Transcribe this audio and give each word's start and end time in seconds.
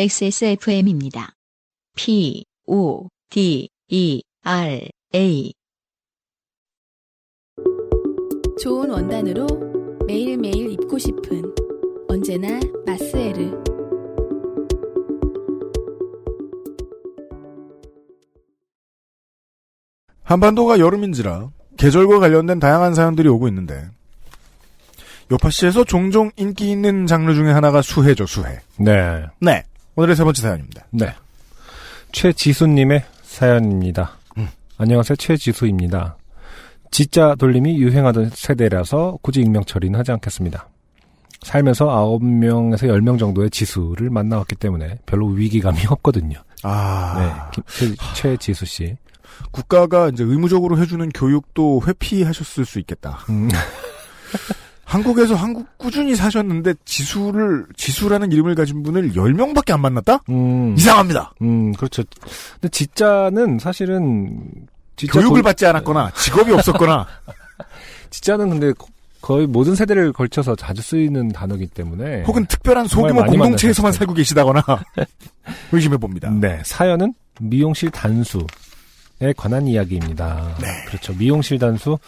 XSFM입니다. 0.00 1.32
P, 1.96 2.44
O, 2.68 3.08
D, 3.30 3.68
E, 3.88 4.22
R, 4.44 4.88
A. 5.12 5.52
좋은 8.62 8.90
원단으로 8.90 9.48
매일매일 10.06 10.70
입고 10.70 10.98
싶은 10.98 11.42
언제나 12.06 12.60
마스에르. 12.86 13.60
한반도가 20.22 20.78
여름인지라 20.78 21.50
계절과 21.76 22.20
관련된 22.20 22.60
다양한 22.60 22.94
사연들이 22.94 23.26
오고 23.26 23.48
있는데 23.48 23.90
요파시에서 25.32 25.82
종종 25.82 26.30
인기 26.36 26.70
있는 26.70 27.08
장르 27.08 27.34
중에 27.34 27.50
하나가 27.50 27.82
수해죠, 27.82 28.26
수해. 28.26 28.60
네. 28.78 29.26
네. 29.40 29.64
오늘의 29.98 30.14
세 30.14 30.22
번째 30.22 30.42
사연입니다. 30.42 30.84
네. 30.90 31.12
최지수님의 32.12 33.04
사연입니다. 33.22 34.12
음. 34.36 34.46
안녕하세요. 34.76 35.16
최지수입니다. 35.16 36.16
지자 36.92 37.34
돌림이 37.34 37.76
유행하던 37.78 38.30
세대라서 38.32 39.18
굳이 39.22 39.40
익명 39.40 39.64
처리는 39.64 39.98
하지 39.98 40.12
않겠습니다. 40.12 40.68
살면서 41.42 41.86
9명에서 41.86 42.84
10명 42.84 43.18
정도의 43.18 43.50
지수를 43.50 44.08
만나왔기 44.10 44.54
때문에 44.54 44.98
별로 45.04 45.26
위기감이 45.26 45.80
없거든요. 45.90 46.44
아. 46.62 47.50
네. 47.50 47.60
김- 47.76 47.96
최, 48.14 48.36
최지수 48.36 48.66
씨. 48.66 48.96
국가가 49.50 50.10
이제 50.10 50.22
의무적으로 50.22 50.78
해주는 50.78 51.08
교육도 51.08 51.82
회피하셨을 51.88 52.64
수 52.64 52.78
있겠다. 52.78 53.18
음, 53.30 53.48
한국에서 54.88 55.34
한국 55.34 55.66
꾸준히 55.76 56.16
사셨는데 56.16 56.72
지수를, 56.86 57.66
지수라는 57.76 58.32
이름을 58.32 58.54
가진 58.54 58.82
분을 58.82 59.12
10명밖에 59.12 59.72
안 59.72 59.82
만났다? 59.82 60.22
음, 60.30 60.74
이상합니다. 60.78 61.34
음, 61.42 61.72
그렇죠. 61.74 62.02
근데 62.54 62.68
지자는 62.70 63.58
사실은 63.58 64.40
지자 64.96 65.12
교육을 65.12 65.36
돌- 65.36 65.42
받지 65.42 65.66
않았거나 65.66 66.12
직업이 66.12 66.52
없었거나 66.52 67.06
지자는 68.10 68.48
근데 68.48 68.72
거- 68.72 68.86
거의 69.20 69.46
모든 69.46 69.74
세대를 69.74 70.12
걸쳐서 70.14 70.56
자주 70.56 70.80
쓰이는 70.80 71.28
단어이기 71.32 71.66
때문에 71.66 72.22
혹은 72.22 72.46
특별한 72.46 72.86
소규모 72.86 73.24
공동체에서만. 73.24 73.92
살고 73.92 74.14
계시다거나 74.14 74.62
의심해 75.72 75.98
봅니다. 75.98 76.30
네, 76.30 76.62
사연은 76.64 77.12
미용실 77.40 77.90
단수에 77.90 78.46
관한 79.36 79.66
이야기입니다. 79.66 80.56
네. 80.60 80.66
그렇죠. 80.86 81.12
미용실 81.14 81.58
단수 81.58 81.98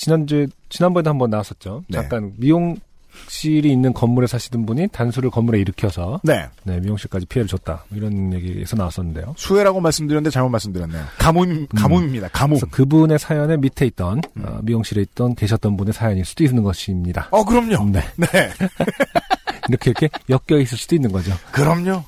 지난주에 0.00 0.46
지난번에도 0.70 1.10
한번 1.10 1.28
나왔었죠. 1.28 1.84
네. 1.88 1.98
잠깐 1.98 2.32
미용실이 2.38 3.70
있는 3.70 3.92
건물에 3.92 4.26
사시던 4.26 4.64
분이 4.64 4.88
단수를 4.88 5.28
건물에 5.28 5.60
일으켜서 5.60 6.20
네. 6.24 6.46
네, 6.62 6.80
미용실까지 6.80 7.26
피해를 7.26 7.46
줬다. 7.46 7.84
이런 7.92 8.32
얘기에서 8.32 8.76
나왔었는데요. 8.76 9.34
수혜라고 9.36 9.80
말씀드렸는데 9.80 10.30
잘못 10.30 10.48
말씀드렸네요. 10.48 11.04
가뭄, 11.18 11.66
가뭄입니다. 11.76 12.28
가뭄. 12.28 12.58
그래서 12.58 12.66
그분의 12.70 13.18
사연의 13.18 13.58
밑에 13.58 13.84
있던 13.86 14.22
음. 14.38 14.44
어, 14.46 14.60
미용실에 14.62 15.02
있던 15.02 15.34
계셨던 15.34 15.76
분의 15.76 15.92
사연일 15.92 16.24
수도 16.24 16.44
있는 16.44 16.62
것입니다. 16.62 17.28
어, 17.30 17.44
그럼요. 17.44 17.90
네. 17.90 18.00
네. 18.16 18.26
이렇게 19.68 19.90
이렇게 19.90 20.08
엮여 20.30 20.60
있을 20.60 20.78
수도 20.78 20.94
있는 20.96 21.12
거죠. 21.12 21.32
그럼요. 21.52 22.02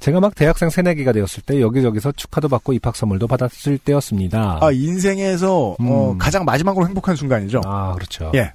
제가 0.00 0.20
막 0.20 0.34
대학생 0.34 0.70
새내기가 0.70 1.12
되었을 1.12 1.42
때 1.44 1.60
여기저기서 1.60 2.12
축하도 2.12 2.48
받고 2.48 2.72
입학 2.72 2.96
선물도 2.96 3.26
받았을 3.26 3.78
때였습니다. 3.78 4.58
아, 4.60 4.70
인생에서, 4.70 5.76
어, 5.78 6.12
음. 6.12 6.18
가장 6.18 6.44
마지막으로 6.44 6.86
행복한 6.86 7.16
순간이죠. 7.16 7.62
아, 7.64 7.94
그렇죠. 7.94 8.30
예. 8.34 8.52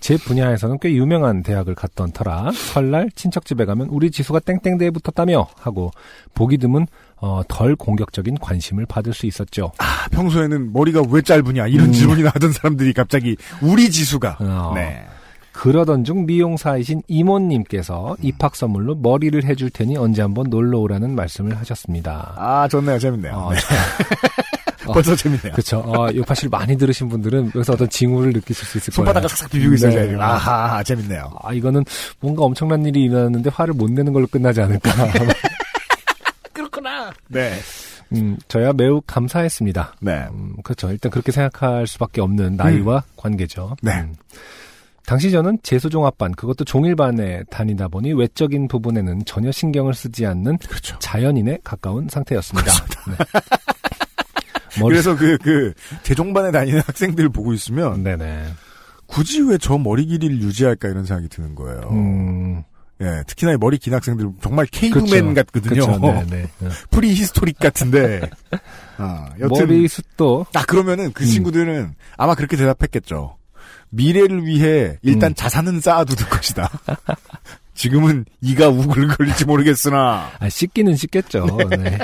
제 0.00 0.18
분야에서는 0.18 0.78
꽤 0.82 0.92
유명한 0.92 1.42
대학을 1.42 1.74
갔던 1.74 2.12
터라 2.12 2.50
설날 2.52 3.08
친척 3.14 3.46
집에 3.46 3.64
가면 3.64 3.86
우리 3.88 4.10
지수가 4.10 4.40
땡땡대에 4.40 4.90
붙었다며 4.90 5.48
하고 5.58 5.92
보기 6.34 6.58
드문 6.58 6.86
어, 7.16 7.40
덜 7.48 7.74
공격적인 7.74 8.36
관심을 8.38 8.84
받을 8.84 9.14
수 9.14 9.24
있었죠. 9.24 9.72
아, 9.78 10.06
평소에는 10.10 10.74
머리가 10.74 11.02
왜 11.08 11.22
짧으냐, 11.22 11.68
이런 11.68 11.86
음. 11.86 11.92
질문이 11.92 12.22
나하던 12.22 12.52
사람들이 12.52 12.92
갑자기, 12.92 13.36
우리 13.62 13.90
지수가. 13.90 14.36
어, 14.40 14.72
네. 14.74 15.06
그러던 15.54 16.04
중 16.04 16.26
미용사이신 16.26 17.02
이모님께서 17.06 18.16
입학 18.20 18.56
선물로 18.56 18.96
머리를 18.96 19.44
해줄 19.44 19.70
테니 19.70 19.96
언제 19.96 20.20
한번 20.20 20.50
놀러 20.50 20.78
오라는 20.80 21.14
말씀을 21.14 21.56
하셨습니다. 21.58 22.34
아, 22.36 22.68
좋네요. 22.68 22.98
재밌네요. 22.98 23.32
어, 23.32 23.52
네. 23.52 23.60
벌써 24.92 25.16
재밌네요. 25.16 25.52
그렇죠. 25.52 25.78
어, 25.78 26.08
요파실 26.14 26.48
많이 26.50 26.76
들으신 26.76 27.08
분들은 27.08 27.52
여기서 27.54 27.72
어떤 27.74 27.88
징후를 27.88 28.32
느끼실 28.32 28.66
수 28.66 28.78
있을 28.78 28.92
거예요. 28.92 29.06
손바닥을 29.06 29.28
싹싹 29.28 29.50
비비고 29.50 29.74
있어요. 29.74 29.94
네. 29.94 30.06
지금. 30.08 30.20
아하, 30.20 30.82
재밌네요. 30.82 31.30
아, 31.42 31.52
이거는 31.52 31.84
뭔가 32.20 32.42
엄청난 32.42 32.84
일이 32.84 33.04
일어났는데 33.04 33.50
화를 33.50 33.74
못 33.74 33.90
내는 33.90 34.12
걸로 34.12 34.26
끝나지 34.26 34.60
않을까. 34.60 34.90
네. 37.28 37.54
음, 38.12 38.36
저야 38.48 38.72
매우 38.72 39.00
감사했습니다. 39.06 39.94
네. 40.00 40.26
음, 40.30 40.56
그렇죠. 40.62 40.90
일단 40.90 41.10
그렇게 41.10 41.32
생각할 41.32 41.86
수밖에 41.86 42.20
없는 42.20 42.56
나이와 42.56 43.02
관계죠. 43.16 43.76
네. 43.82 43.92
음. 44.00 44.14
당시 45.06 45.30
저는 45.30 45.58
재수종합반, 45.62 46.32
그것도 46.32 46.64
종일반에 46.64 47.42
다니다 47.50 47.88
보니 47.88 48.12
외적인 48.14 48.68
부분에는 48.68 49.24
전혀 49.26 49.52
신경을 49.52 49.94
쓰지 49.94 50.24
않는 50.26 50.58
그렇죠. 50.58 50.98
자연인에 50.98 51.58
가까운 51.62 52.08
상태였습니다. 52.08 52.72
네. 53.08 53.16
머리, 54.80 54.94
그래서 54.94 55.14
그, 55.16 55.38
그, 55.38 55.72
대종반에 56.02 56.50
다니는 56.50 56.80
학생들 56.86 57.28
보고 57.28 57.52
있으면, 57.52 58.02
네네. 58.02 58.44
굳이 59.06 59.42
왜 59.42 59.58
저 59.58 59.76
머리 59.78 60.06
길이를 60.06 60.40
유지할까 60.40 60.88
이런 60.88 61.04
생각이 61.04 61.28
드는 61.28 61.54
거예요. 61.54 61.80
음, 61.92 62.62
예, 63.00 63.22
특히나 63.26 63.52
이 63.52 63.56
머리 63.56 63.76
긴 63.78 63.92
학생들 63.94 64.30
정말 64.42 64.66
그렇죠. 64.66 65.04
caveman 65.04 65.34
같거든요. 65.34 65.86
그렇죠. 65.86 65.98
네네. 66.00 66.46
네. 66.58 66.68
prehistoric 66.90 67.58
같은데. 67.58 68.22
아, 68.96 69.28
여튼. 69.38 69.48
머리 69.68 69.86
숱도 69.86 70.46
아, 70.54 70.64
그러면은 70.64 71.12
그 71.12 71.24
음. 71.24 71.28
친구들은 71.28 71.94
아마 72.16 72.34
그렇게 72.34 72.56
대답했겠죠. 72.56 73.36
미래를 73.94 74.46
위해 74.46 74.98
일단 75.02 75.32
음. 75.32 75.34
자산은 75.34 75.80
쌓아두는 75.80 76.28
것이다. 76.30 76.70
지금은 77.74 78.24
이가 78.40 78.68
우글거릴지 78.68 79.44
모르겠으나. 79.46 80.30
아, 80.38 80.48
씻기는 80.48 80.94
씻겠죠. 80.96 81.46
네. 81.70 81.98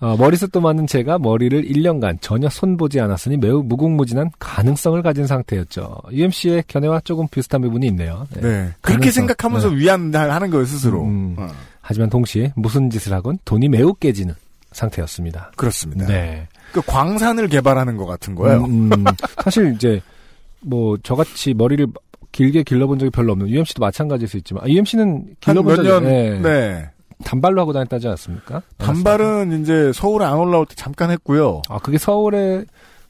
어, 0.00 0.16
머리숱도 0.16 0.60
많은 0.60 0.86
제가 0.86 1.18
머리를 1.18 1.60
1년간 1.62 2.18
전혀 2.20 2.48
손보지 2.48 3.00
않았으니 3.00 3.36
매우 3.36 3.62
무궁무진한 3.62 4.30
가능성을 4.38 5.02
가진 5.02 5.26
상태였죠. 5.26 5.96
UMC의 6.12 6.64
견해와 6.68 7.00
조금 7.00 7.26
비슷한 7.28 7.60
부분이 7.62 7.86
있네요. 7.88 8.26
네. 8.34 8.40
네. 8.40 8.74
그렇게. 8.80 9.10
생각하면서 9.10 9.68
위안하는 9.70 10.50
거예요, 10.50 10.64
스스로. 10.64 11.04
음. 11.04 11.34
어, 11.36 11.48
하지만 11.80 12.08
동시에 12.10 12.52
무슨 12.54 12.90
짓을 12.90 13.12
하건 13.12 13.38
돈이 13.44 13.68
매우 13.68 13.92
깨지는 13.94 14.34
상태였습니다. 14.72 15.52
그렇습니다. 15.56 16.06
네. 16.06 16.46
그 16.72 16.80
광산을 16.82 17.48
개발하는 17.48 17.96
것 17.96 18.06
같은 18.06 18.34
거예요. 18.34 18.64
음, 18.64 18.92
음, 18.92 19.04
사실 19.42 19.74
이제 19.74 20.00
뭐 20.60 20.96
저같이 21.02 21.54
머리를 21.54 21.86
길게 22.32 22.62
길러본 22.62 22.98
적이 22.98 23.10
별로 23.10 23.32
없는 23.32 23.48
UMC도 23.48 23.80
마찬가지일 23.80 24.28
수 24.28 24.36
있지만 24.38 24.64
아, 24.64 24.68
UMC는 24.68 25.04
한 25.04 25.36
길러본 25.40 25.70
몇 25.70 25.76
적이 25.76 25.88
년, 25.88 26.04
네. 26.04 26.38
네. 26.40 26.90
단발로 27.24 27.60
하고 27.60 27.72
다녔다지 27.72 28.06
않았습니까? 28.06 28.62
단발은 28.76 29.60
이제 29.60 29.92
서울에 29.92 30.24
안 30.24 30.38
올라올 30.38 30.66
때 30.66 30.74
잠깐 30.76 31.10
했고요. 31.10 31.62
아, 31.68 31.78
그게 31.78 31.98
서울에 31.98 32.64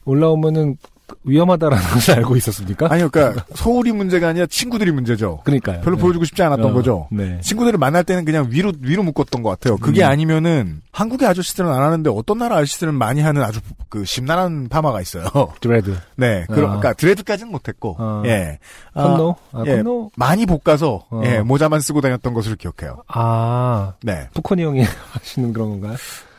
올라오면은 0.05 0.77
위험하다라는 1.23 1.83
것을 1.93 2.15
알고 2.15 2.35
있었습니까? 2.37 2.87
아니, 2.89 3.07
그러니까 3.09 3.45
서울이 3.55 3.91
문제가 3.91 4.29
아니라 4.29 4.45
친구들이 4.45 4.91
문제죠. 4.91 5.41
그러니까요. 5.43 5.81
별로 5.81 5.95
네. 5.95 6.01
보여주고 6.01 6.25
싶지 6.25 6.41
않았던 6.43 6.71
어, 6.71 6.73
거죠. 6.73 7.07
네. 7.11 7.39
친구들을 7.41 7.77
만날 7.77 8.03
때는 8.03 8.25
그냥 8.25 8.47
위로 8.49 8.71
위로 8.81 9.03
묶었던 9.03 9.43
것 9.43 9.49
같아요. 9.49 9.77
그게 9.77 10.03
음. 10.03 10.09
아니면은 10.09 10.81
한국의 10.91 11.27
아저씨들은 11.27 11.69
안 11.69 11.81
하는데 11.81 12.09
어떤 12.09 12.39
나라 12.39 12.57
아저씨들은 12.57 12.93
많이 12.93 13.21
하는 13.21 13.43
아주 13.43 13.59
그 13.89 14.05
심란한 14.05 14.69
파마가 14.69 15.01
있어요. 15.01 15.25
dread. 15.61 15.95
네, 16.15 16.45
그, 16.47 16.53
아. 16.53 16.55
그러니까 16.55 16.93
dread까지는 16.93 17.51
못했고, 17.51 17.95
아. 17.99 18.23
예, 18.25 18.59
아, 18.93 19.03
cornrow? 19.03 19.35
아, 19.53 19.63
예. 19.65 19.77
cornrow? 19.77 20.11
많이 20.15 20.45
볶아서 20.45 21.05
어. 21.09 21.21
예, 21.25 21.39
모자만 21.39 21.79
쓰고 21.79 22.01
다녔던 22.01 22.33
것을 22.33 22.55
기억해요. 22.55 23.03
아, 23.07 23.93
네, 24.03 24.27
프콘이 24.33 24.63
형이 24.63 24.83
하시는 25.11 25.53
그런 25.53 25.69
건가요? 25.69 25.95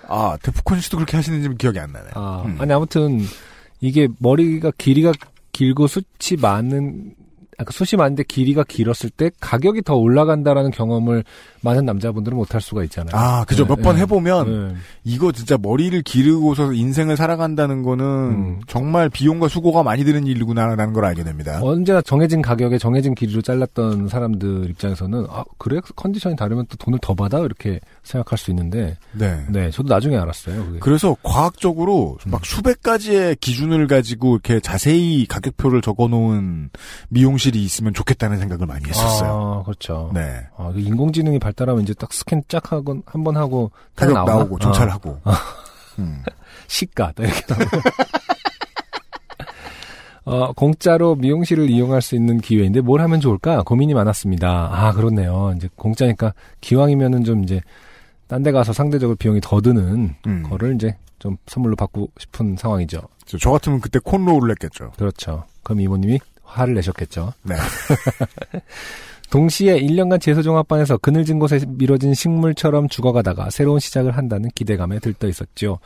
아 0.09 0.37
데프콘 0.43 0.81
씨도 0.81 0.97
그렇게 0.97 1.17
하시는지 1.17 1.49
기억이 1.57 1.79
안 1.79 1.93
나네요. 1.93 2.11
아, 2.15 2.43
음. 2.45 2.57
아니, 2.61 2.73
아무튼, 2.73 3.21
이게 3.81 4.09
머리가 4.19 4.73
길이가 4.77 5.13
길고 5.53 5.87
숱이 5.87 6.41
많은, 6.41 7.15
아, 7.61 7.65
그 7.65 7.75
숱이 7.75 7.99
많은데 7.99 8.23
길이가 8.23 8.65
길었을 8.65 9.11
때 9.11 9.31
가격이 9.39 9.83
더 9.83 9.95
올라간다라는 9.95 10.71
경험을 10.71 11.25
많은 11.61 11.85
남자분들은 11.85 12.35
못할 12.39 12.63
수가 12.63 12.83
있잖아요. 12.85 13.11
아, 13.15 13.45
그죠. 13.45 13.65
네, 13.65 13.75
몇번 13.75 13.97
네. 13.97 14.03
해보면 14.03 14.69
네. 14.69 14.77
이거 15.05 15.31
진짜 15.31 15.59
머리를 15.61 16.01
기르고서 16.01 16.73
인생을 16.73 17.19
살아간다는 17.19 17.83
거는 17.83 18.05
음. 18.05 18.61
정말 18.67 19.11
비용과 19.11 19.49
수고가 19.49 19.83
많이 19.83 20.05
드는 20.05 20.27
일이구나라는 20.27 20.95
걸 20.95 21.05
알게 21.05 21.23
됩니다. 21.23 21.61
언제나 21.63 22.01
정해진 22.01 22.41
가격에 22.41 22.79
정해진 22.79 23.15
길이로 23.15 23.43
잘랐던 23.43 24.09
사람들 24.09 24.71
입장에서는 24.71 25.27
아 25.29 25.45
그래 25.59 25.81
컨디션이 25.97 26.37
다르면 26.37 26.65
또 26.71 26.77
돈을 26.79 26.99
더 27.03 27.15
받아 27.15 27.41
이렇게 27.41 27.79
생각할 28.03 28.39
수 28.39 28.51
있는데 28.51 28.97
네. 29.13 29.45
네 29.51 29.71
저도 29.71 29.93
나중에 29.93 30.17
알았어요 30.17 30.65
그게 30.65 30.79
그래서 30.79 31.15
과학적으로 31.23 32.17
막 32.27 32.41
음. 32.41 32.45
수백 32.45 32.83
가지의 32.83 33.37
기준을 33.37 33.87
가지고 33.87 34.37
이렇게 34.37 34.61
자세히 34.61 35.27
가격표를 35.27 35.83
적어놓은 35.83 36.71
미용실 37.11 37.50
미용실이 37.51 37.63
있으면 37.65 37.93
좋겠다는 37.95 38.39
생각을 38.39 38.67
많이 38.67 38.85
했었어요. 38.89 39.61
아, 39.61 39.63
그렇죠. 39.65 40.11
네. 40.15 40.47
아, 40.57 40.71
그 40.73 40.81
인공지능이 40.81 41.39
발달하면 41.39 41.83
이제 41.83 41.93
딱 41.95 42.13
스캔 42.13 42.43
쫙 42.49 42.73
하고 42.73 43.03
한 43.07 43.25
번 43.25 43.37
하고 43.37 43.71
딱 43.95 44.07
가격 44.07 44.15
나오나? 44.15 44.33
나오고 44.35 44.57
어, 44.57 44.59
정찰하고. 44.59 45.21
음. 45.99 46.23
시가 46.69 47.13
딱 47.13 47.25
이렇게 47.25 47.43
나오고. 47.49 47.77
어, 50.25 50.53
공짜로 50.53 51.15
미용실을 51.17 51.69
이용할 51.71 52.03
수 52.03 52.15
있는 52.15 52.39
기회인데 52.41 52.81
뭘 52.83 53.01
하면 53.01 53.21
좋을까 53.21 53.63
고민이 53.63 53.95
많았습니다. 53.95 54.71
아 54.73 54.93
그렇네요. 54.93 55.53
이제 55.57 55.69
공짜니까 55.77 56.35
기왕이면은 56.61 57.25
좀 57.25 57.43
이제 57.43 57.61
딴 58.29 58.43
데 58.43 58.53
가서 58.53 58.73
상대적으로 58.73 59.17
비용이 59.17 59.41
더 59.43 59.61
드는 59.61 60.15
음. 60.27 60.43
거를 60.49 60.75
이제 60.77 60.97
좀 61.19 61.37
선물로 61.47 61.75
받고 61.77 62.11
싶은 62.19 62.57
상황이죠. 62.57 63.01
저, 63.27 63.39
저 63.39 63.51
같으면 63.51 63.81
그때 63.81 63.99
콘로우를 63.99 64.51
했겠죠. 64.53 64.93
그렇죠. 64.97 65.45
그럼 65.65 65.81
이모님이 65.81 66.21
화를 66.51 66.75
내셨겠죠. 66.75 67.33
네. 67.43 67.55
동시에 69.31 69.81
1년간 69.81 70.21
재소종합반에서 70.21 70.99
그늘진 70.99 71.39
곳에 71.39 71.61
미뤄진 71.69 72.15
식물처럼 72.15 72.89
죽어가다가 72.89 73.51
새로운 73.51 73.79
시작을 73.79 74.17
한다는 74.17 74.51
기대감에 74.57 74.99
들떠 74.99 75.29
있었죠. 75.29 75.79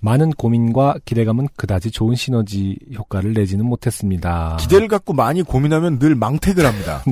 많은 0.00 0.30
고민과 0.30 0.96
기대감은 1.04 1.46
그다지 1.56 1.92
좋은 1.92 2.16
시너지 2.16 2.76
효과를 2.96 3.34
내지는 3.34 3.66
못했습니다. 3.66 4.56
기대를 4.60 4.88
갖고 4.88 5.12
많이 5.12 5.42
고민하면 5.42 6.00
늘 6.00 6.16
망택을 6.16 6.66
합니다. 6.66 7.04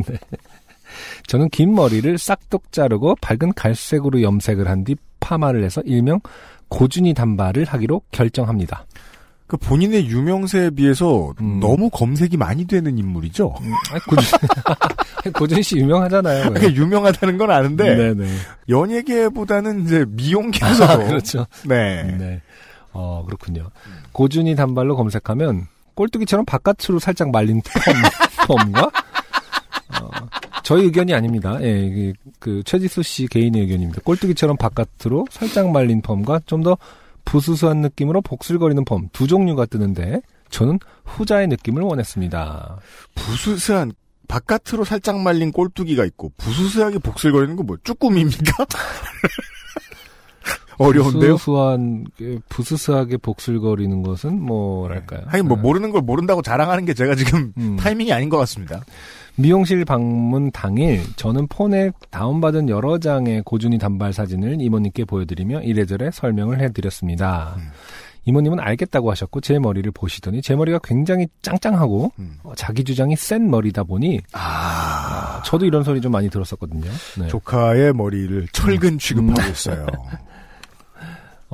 저는 1.29 1.51
긴 1.51 1.75
머리를 1.75 2.19
싹둑 2.19 2.73
자르고 2.73 3.17
밝은 3.21 3.53
갈색으로 3.55 4.23
염색을 4.23 4.69
한 4.69 4.83
뒤 4.85 4.97
파마를 5.21 5.65
해서 5.65 5.81
일명 5.85 6.21
고준이 6.69 7.15
단발을 7.15 7.65
하기로 7.65 8.03
결정합니다. 8.13 8.87
그 9.47 9.57
본인의 9.57 10.09
유명세에 10.09 10.71
비해서 10.71 11.33
음. 11.41 11.61
너무 11.61 11.89
검색이 11.91 12.37
많이 12.37 12.67
되는 12.67 12.99
인물이죠. 12.99 13.55
고준, 14.09 15.33
고준 15.33 15.63
씨 15.63 15.77
유명하잖아요. 15.77 16.51
그러니까 16.53 16.75
유명하다는 16.75 17.39
건 17.39 17.51
아는데 17.51 17.95
네네. 17.95 18.29
연예계보다는 18.69 19.85
이제 19.85 20.05
미용계에서도 20.09 20.93
아, 20.93 20.97
그렇죠. 20.97 21.47
네. 21.65 22.03
네. 22.19 22.43
어, 22.93 23.23
그렇군요. 23.25 23.71
고준이 24.13 24.57
단발로 24.57 24.97
검색하면 24.97 25.69
꼴뚜기처럼 25.95 26.45
바깥으로 26.45 26.99
살짝 26.99 27.31
말린 27.31 27.63
펌, 27.63 27.95
펌과 28.73 28.91
어, 30.03 30.11
저희 30.65 30.85
의견이 30.85 31.15
아닙니다. 31.15 31.59
예, 31.63 32.13
그 32.41 32.63
최지수 32.65 33.03
씨 33.03 33.29
개인의 33.29 33.63
의견입니다. 33.63 34.01
꼴뚜기처럼 34.03 34.57
바깥으로 34.57 35.27
살짝 35.31 35.71
말린 35.71 36.03
펌과 36.03 36.41
좀더 36.47 36.77
부스스한 37.27 37.83
느낌으로 37.83 38.23
복슬거리는 38.23 38.83
펌 38.87 39.09
두 39.13 39.27
종류가 39.27 39.67
뜨는데 39.67 40.23
저는 40.49 40.79
후자의 41.05 41.49
느낌을 41.49 41.83
원했습니다. 41.83 42.79
부스스한 43.15 43.93
바깥으로 44.29 44.85
살짝 44.85 45.21
말린 45.21 45.53
꼴뚜기가 45.53 46.05
있고 46.07 46.33
부스스하게 46.39 46.99
복슬거리는 47.01 47.57
건 47.57 47.67
뭐 47.67 47.77
쭈꾸미입니까? 47.85 48.65
어려운데요. 50.79 51.33
부스스한 51.37 52.05
게 52.19 52.39
부스스하게 52.51 53.17
복슬거리는 53.17 54.03
것은 54.03 54.41
뭐랄까요? 54.43 55.23
하긴 55.27 55.49
뭐 55.49 55.57
네. 55.57 55.63
모르는 55.63 55.91
걸 55.91 56.03
모른다고 56.03 56.43
자랑하는 56.43 56.85
게 56.85 56.93
제가 56.93 57.15
지금 57.15 57.53
음. 57.57 57.77
타이밍이 57.77 58.13
아닌 58.13 58.29
것 58.29 58.37
같습니다. 58.39 58.85
미용실 59.37 59.85
방문 59.85 60.51
당일 60.51 61.03
저는 61.17 61.47
폰에 61.49 61.91
다운받은 62.11 62.69
여러 62.69 62.99
장의 62.99 63.43
고준이 63.45 63.79
단발 63.79 64.13
사진을 64.13 64.61
이모님께 64.61 65.05
보여드리며 65.05 65.63
이래저래 65.63 66.11
설명을 66.11 66.61
해드렸습니다. 66.61 67.55
음. 67.59 67.71
이모님은 68.25 68.59
알겠다고 68.59 69.11
하셨고 69.13 69.41
제 69.41 69.59
머리를 69.59 69.91
보시더니 69.93 70.43
제 70.43 70.57
머리가 70.57 70.81
굉장히 70.83 71.29
짱짱하고 71.43 72.13
음. 72.19 72.39
어, 72.43 72.53
자기 72.57 72.83
주장이 72.83 73.15
센 73.15 73.49
머리다 73.49 73.85
보니 73.85 74.21
아, 74.33 75.43
저도 75.45 75.65
이런 75.65 75.85
소리 75.85 76.01
좀 76.01 76.13
많이 76.13 76.29
들었었거든요. 76.29 76.91
네. 77.21 77.29
조카의 77.29 77.95
머리를 77.95 78.49
철근 78.53 78.99
취급하고 78.99 79.41
음. 79.41 79.51
있어요. 79.51 79.87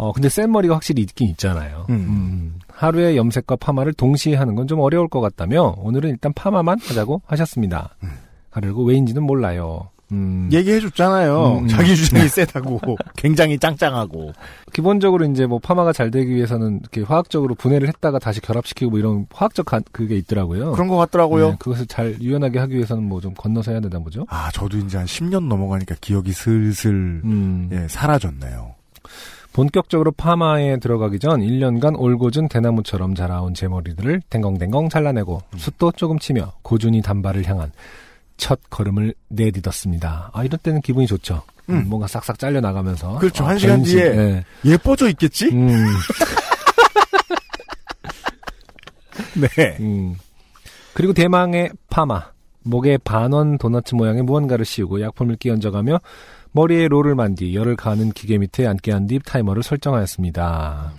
어 0.02 0.12
근데 0.12 0.28
센 0.28 0.50
머리가 0.50 0.74
확실히 0.74 1.02
있긴 1.02 1.28
있잖아요. 1.30 1.86
음. 1.90 1.94
음, 1.94 2.58
하루에 2.72 3.16
염색과 3.16 3.56
파마를 3.56 3.92
동시에 3.92 4.34
하는 4.34 4.54
건 4.56 4.66
좀 4.66 4.80
어려울 4.80 5.06
것 5.08 5.20
같다며 5.20 5.74
오늘은 5.78 6.10
일단 6.10 6.32
파마만 6.32 6.78
하자고 6.80 7.22
하셨습니다. 7.26 7.94
음. 8.02 8.10
가르고 8.50 8.84
왜인지는 8.84 9.22
몰라요. 9.22 9.88
음, 10.10 10.48
얘기해줬잖아요. 10.52 11.46
음, 11.58 11.62
음. 11.64 11.68
자기 11.68 11.96
주장이 11.96 12.28
세다고 12.28 12.80
굉장히 13.16 13.58
짱짱하고. 13.58 14.32
기본적으로 14.72 15.24
이제 15.24 15.46
뭐 15.46 15.58
파마가 15.58 15.92
잘 15.92 16.10
되기 16.10 16.34
위해서는 16.34 16.80
이렇게 16.80 17.00
화학적으로 17.02 17.54
분해를 17.54 17.88
했다가 17.88 18.18
다시 18.18 18.40
결합시키고 18.40 18.90
뭐 18.90 18.98
이런 18.98 19.26
화학적 19.32 19.64
간- 19.66 19.82
그게 19.90 20.16
있더라고요. 20.16 20.72
그런 20.72 20.88
것 20.88 20.96
같더라고요. 20.96 21.50
네, 21.52 21.56
그것을 21.58 21.86
잘 21.86 22.16
유연하게 22.20 22.58
하기 22.58 22.74
위해서는 22.74 23.04
뭐 23.04 23.20
좀 23.20 23.32
건너서 23.34 23.70
해야 23.70 23.80
되나 23.80 23.98
보죠. 24.00 24.26
아, 24.28 24.50
저도 24.52 24.76
이제 24.78 24.98
한 24.98 25.06
10년 25.06 25.46
넘어가니까 25.48 25.94
기억이 26.00 26.32
슬슬 26.32 26.90
음. 27.24 27.68
예, 27.72 27.86
사라졌네요. 27.88 28.74
본격적으로 29.52 30.12
파마에 30.12 30.78
들어가기 30.78 31.18
전 31.18 31.40
1년간 31.40 31.98
올고준 31.98 32.48
대나무처럼 32.48 33.14
자라온 33.14 33.54
제 33.54 33.68
머리들을 33.68 34.22
댕겅댕겅 34.30 34.88
잘라내고 34.88 35.42
음. 35.52 35.58
숯도 35.58 35.92
조금 35.92 36.18
치며 36.18 36.52
고준이 36.62 37.02
단발을 37.02 37.46
향한 37.46 37.70
첫 38.36 38.58
걸음을 38.70 39.14
내딛었습니다. 39.28 40.30
아 40.32 40.44
이럴 40.44 40.58
때는 40.58 40.80
기분이 40.80 41.06
좋죠. 41.06 41.42
음. 41.68 41.76
음, 41.76 41.84
뭔가 41.88 42.06
싹싹 42.06 42.38
잘려 42.38 42.60
나가면서 42.60 43.18
그렇죠. 43.18 43.44
아, 43.44 43.48
한 43.50 43.58
시간 43.58 43.82
뒤에 43.82 44.08
네. 44.10 44.44
예뻐져 44.64 45.08
있겠지? 45.10 45.46
음, 45.52 45.68
네. 49.34 49.76
음. 49.80 50.16
그리고 50.94 51.12
대망의 51.12 51.70
파마. 51.88 52.32
목에 52.64 52.96
반원 52.98 53.58
도너츠 53.58 53.96
모양의 53.96 54.22
무언가를 54.22 54.64
씌우고 54.64 55.00
약품을 55.00 55.34
끼얹어가며 55.36 55.98
머리에 56.52 56.88
롤을 56.88 57.14
만 57.14 57.34
뒤 57.34 57.54
열을 57.54 57.76
가하는 57.76 58.10
기계 58.12 58.38
밑에 58.38 58.66
앉게 58.66 58.92
한 58.92 59.06
뒤 59.06 59.18
타이머를 59.24 59.62
설정하였습니다. 59.62 60.92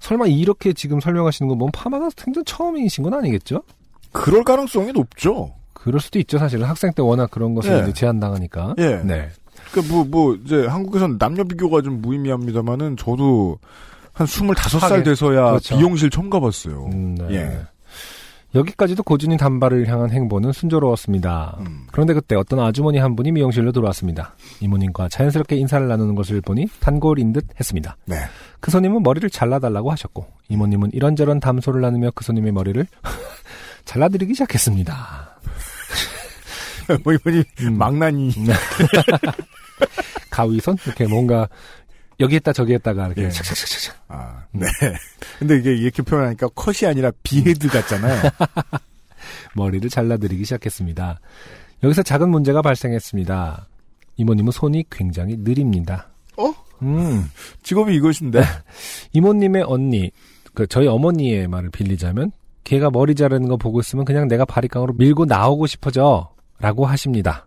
설마 0.00 0.26
이렇게 0.26 0.72
지금 0.72 1.00
설명하시는 1.00 1.48
건 1.48 1.58
뭔 1.58 1.70
파마가 1.72 2.10
생전 2.16 2.44
처음이신 2.44 3.04
건 3.04 3.14
아니겠죠? 3.14 3.62
그럴 4.12 4.44
가능성이 4.44 4.92
높죠. 4.92 5.52
그럴 5.72 6.00
수도 6.00 6.18
있죠, 6.20 6.38
사실은. 6.38 6.64
학생 6.66 6.92
때 6.92 7.02
워낙 7.02 7.30
그런 7.30 7.54
것을 7.54 7.72
예. 7.78 7.82
이제 7.82 7.92
제한당하니까. 7.92 8.74
예. 8.78 8.96
네. 9.04 9.28
그, 9.72 9.80
뭐, 9.80 10.04
뭐, 10.04 10.34
이제 10.34 10.66
한국에서는 10.66 11.18
남녀 11.18 11.42
비교가 11.44 11.82
좀 11.82 12.00
무의미합니다만은 12.00 12.96
저도 12.96 13.58
한 14.12 14.26
25살 14.26 14.80
하게. 14.80 15.02
돼서야 15.02 15.46
그렇죠. 15.50 15.76
미용실 15.76 16.10
처음 16.10 16.30
가봤어요. 16.30 16.86
음, 16.92 17.14
네. 17.16 17.34
예. 17.34 17.60
여기까지도 18.54 19.02
고준이 19.02 19.36
단발을 19.36 19.88
향한 19.88 20.10
행보는 20.10 20.52
순조로웠습니다. 20.52 21.56
음. 21.60 21.86
그런데 21.90 22.14
그때 22.14 22.36
어떤 22.36 22.60
아주머니 22.60 22.98
한 22.98 23.16
분이 23.16 23.32
미용실로 23.32 23.72
들어왔습니다. 23.72 24.34
이모님과 24.60 25.08
자연스럽게 25.08 25.56
인사를 25.56 25.86
나누는 25.88 26.14
것을 26.14 26.40
보니 26.40 26.68
단골인 26.80 27.32
듯 27.32 27.46
했습니다. 27.58 27.96
네. 28.06 28.16
그 28.60 28.70
손님은 28.70 29.02
머리를 29.02 29.28
잘라달라고 29.28 29.90
하셨고, 29.90 30.26
이모님은 30.48 30.90
이런저런 30.92 31.40
담소를 31.40 31.80
나누며 31.80 32.12
그 32.14 32.24
손님의 32.24 32.52
머리를 32.52 32.86
잘라드리기 33.84 34.34
시작했습니다. 34.34 34.94
뭐, 37.02 37.12
이분이 37.12 37.42
음. 37.62 37.78
망나니. 37.78 38.32
가위손? 40.30 40.76
이렇게 40.86 41.06
뭔가, 41.06 41.48
여기 42.20 42.36
했다 42.36 42.52
저기 42.52 42.74
했다가 42.74 43.06
이렇게 43.06 43.24
예. 43.24 43.30
아, 44.08 44.44
네. 44.52 44.66
근데 45.38 45.58
이게 45.58 45.74
이렇게 45.74 46.02
표현하니까 46.02 46.48
컷이 46.54 46.88
아니라 46.88 47.10
behead 47.22 47.68
같잖아요. 47.68 48.22
머리를 49.54 49.88
잘라드리기 49.90 50.44
시작했습니다. 50.44 51.20
여기서 51.82 52.02
작은 52.02 52.28
문제가 52.28 52.62
발생했습니다. 52.62 53.66
이모님은 54.16 54.52
손이 54.52 54.84
굉장히 54.90 55.36
느립니다. 55.38 56.08
어? 56.36 56.52
음. 56.82 57.30
직업이 57.62 57.94
이것인데. 57.94 58.42
이모님의 59.12 59.64
언니, 59.66 60.10
그 60.54 60.66
저희 60.66 60.86
어머니의 60.86 61.48
말을 61.48 61.70
빌리자면 61.70 62.30
걔가 62.62 62.90
머리 62.90 63.14
자르는 63.14 63.48
거 63.48 63.56
보고 63.56 63.80
있으면 63.80 64.04
그냥 64.04 64.28
내가 64.28 64.44
바리깡으로 64.44 64.94
밀고 64.94 65.26
나오고 65.26 65.66
싶어져 65.66 66.30
라고 66.58 66.86
하십니다. 66.86 67.46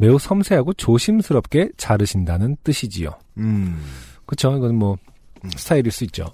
매우 0.00 0.18
섬세하고 0.18 0.72
조심스럽게 0.72 1.72
자르신다는 1.76 2.56
뜻이지요. 2.64 3.10
음. 3.36 3.82
그쵸? 4.24 4.56
이건 4.56 4.76
뭐 4.76 4.96
스타일일 5.56 5.92
수 5.92 6.04
있죠. 6.04 6.24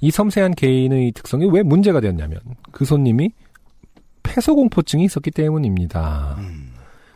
이 0.00 0.10
섬세한 0.10 0.56
개인의 0.56 1.12
특성이 1.12 1.46
왜 1.46 1.62
문제가 1.62 2.00
되었냐면 2.00 2.40
그 2.72 2.84
손님이 2.84 3.30
폐소공포증이 4.24 5.04
있었기 5.04 5.30
때문입니다. 5.30 6.36
음. 6.38 6.72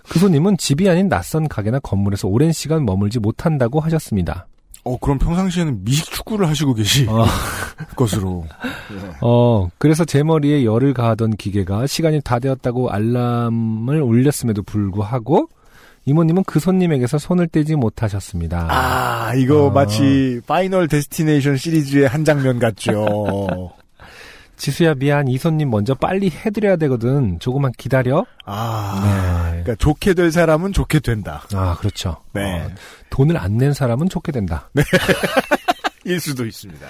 그 0.08 0.20
손님은 0.20 0.56
집이 0.56 0.88
아닌 0.88 1.08
낯선 1.08 1.48
가게나 1.48 1.80
건물에서 1.80 2.28
오랜 2.28 2.52
시간 2.52 2.84
머물지 2.84 3.18
못한다고 3.18 3.80
하셨습니다. 3.80 4.46
어, 4.84 4.96
그럼 4.98 5.18
평상시에는 5.18 5.84
미식 5.84 6.10
축구를 6.12 6.48
하시고 6.48 6.74
계시 6.74 7.06
어. 7.08 7.24
것으로. 7.96 8.44
어, 9.20 9.68
그래서 9.78 10.04
제 10.04 10.22
머리에 10.22 10.64
열을 10.64 10.94
가하던 10.94 11.36
기계가 11.36 11.88
시간이 11.88 12.20
다 12.22 12.38
되었다고 12.38 12.90
알람을 12.90 14.00
울렸음에도 14.00 14.62
불구하고 14.62 15.48
이모님은 16.04 16.44
그 16.44 16.58
손님에게서 16.58 17.18
손을 17.18 17.46
떼지 17.48 17.76
못하셨습니다. 17.76 18.66
아, 18.70 19.34
이거 19.34 19.68
아. 19.68 19.72
마치 19.72 20.40
파이널 20.46 20.88
데스티네이션 20.88 21.56
시리즈의 21.56 22.08
한 22.08 22.24
장면 22.24 22.58
같죠. 22.58 23.72
지수야 24.56 24.94
미안 24.94 25.26
이 25.26 25.38
손님 25.38 25.70
먼저 25.70 25.94
빨리 25.94 26.30
해드려야 26.30 26.76
되거든. 26.76 27.38
조금만 27.40 27.72
기다려. 27.76 28.24
아, 28.44 29.00
네. 29.04 29.62
그러니까 29.62 29.74
좋게 29.76 30.14
될 30.14 30.30
사람은 30.30 30.72
좋게 30.72 31.00
된다. 31.00 31.42
아 31.52 31.76
그렇죠. 31.78 32.16
네. 32.32 32.60
어, 32.60 32.70
돈을 33.10 33.36
안 33.38 33.56
낸 33.56 33.72
사람은 33.72 34.08
좋게 34.08 34.30
된다. 34.32 34.70
일 36.04 36.20
수도 36.20 36.46
있습니다. 36.46 36.86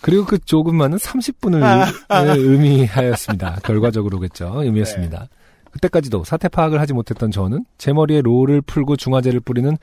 그리고 0.00 0.24
그 0.24 0.38
조금만은 0.38 0.98
30분을 0.98 1.92
의미하였습니다. 2.36 3.60
결과적으로겠죠. 3.62 4.62
의미했습니다. 4.62 5.28
그때까지도 5.72 6.24
사태 6.24 6.48
파악을 6.48 6.80
하지 6.80 6.92
못했던 6.92 7.30
저는 7.30 7.64
제 7.78 7.92
머리에 7.92 8.20
롤을 8.20 8.60
풀고 8.62 8.96
중화제를 8.96 9.40
뿌리는 9.40 9.76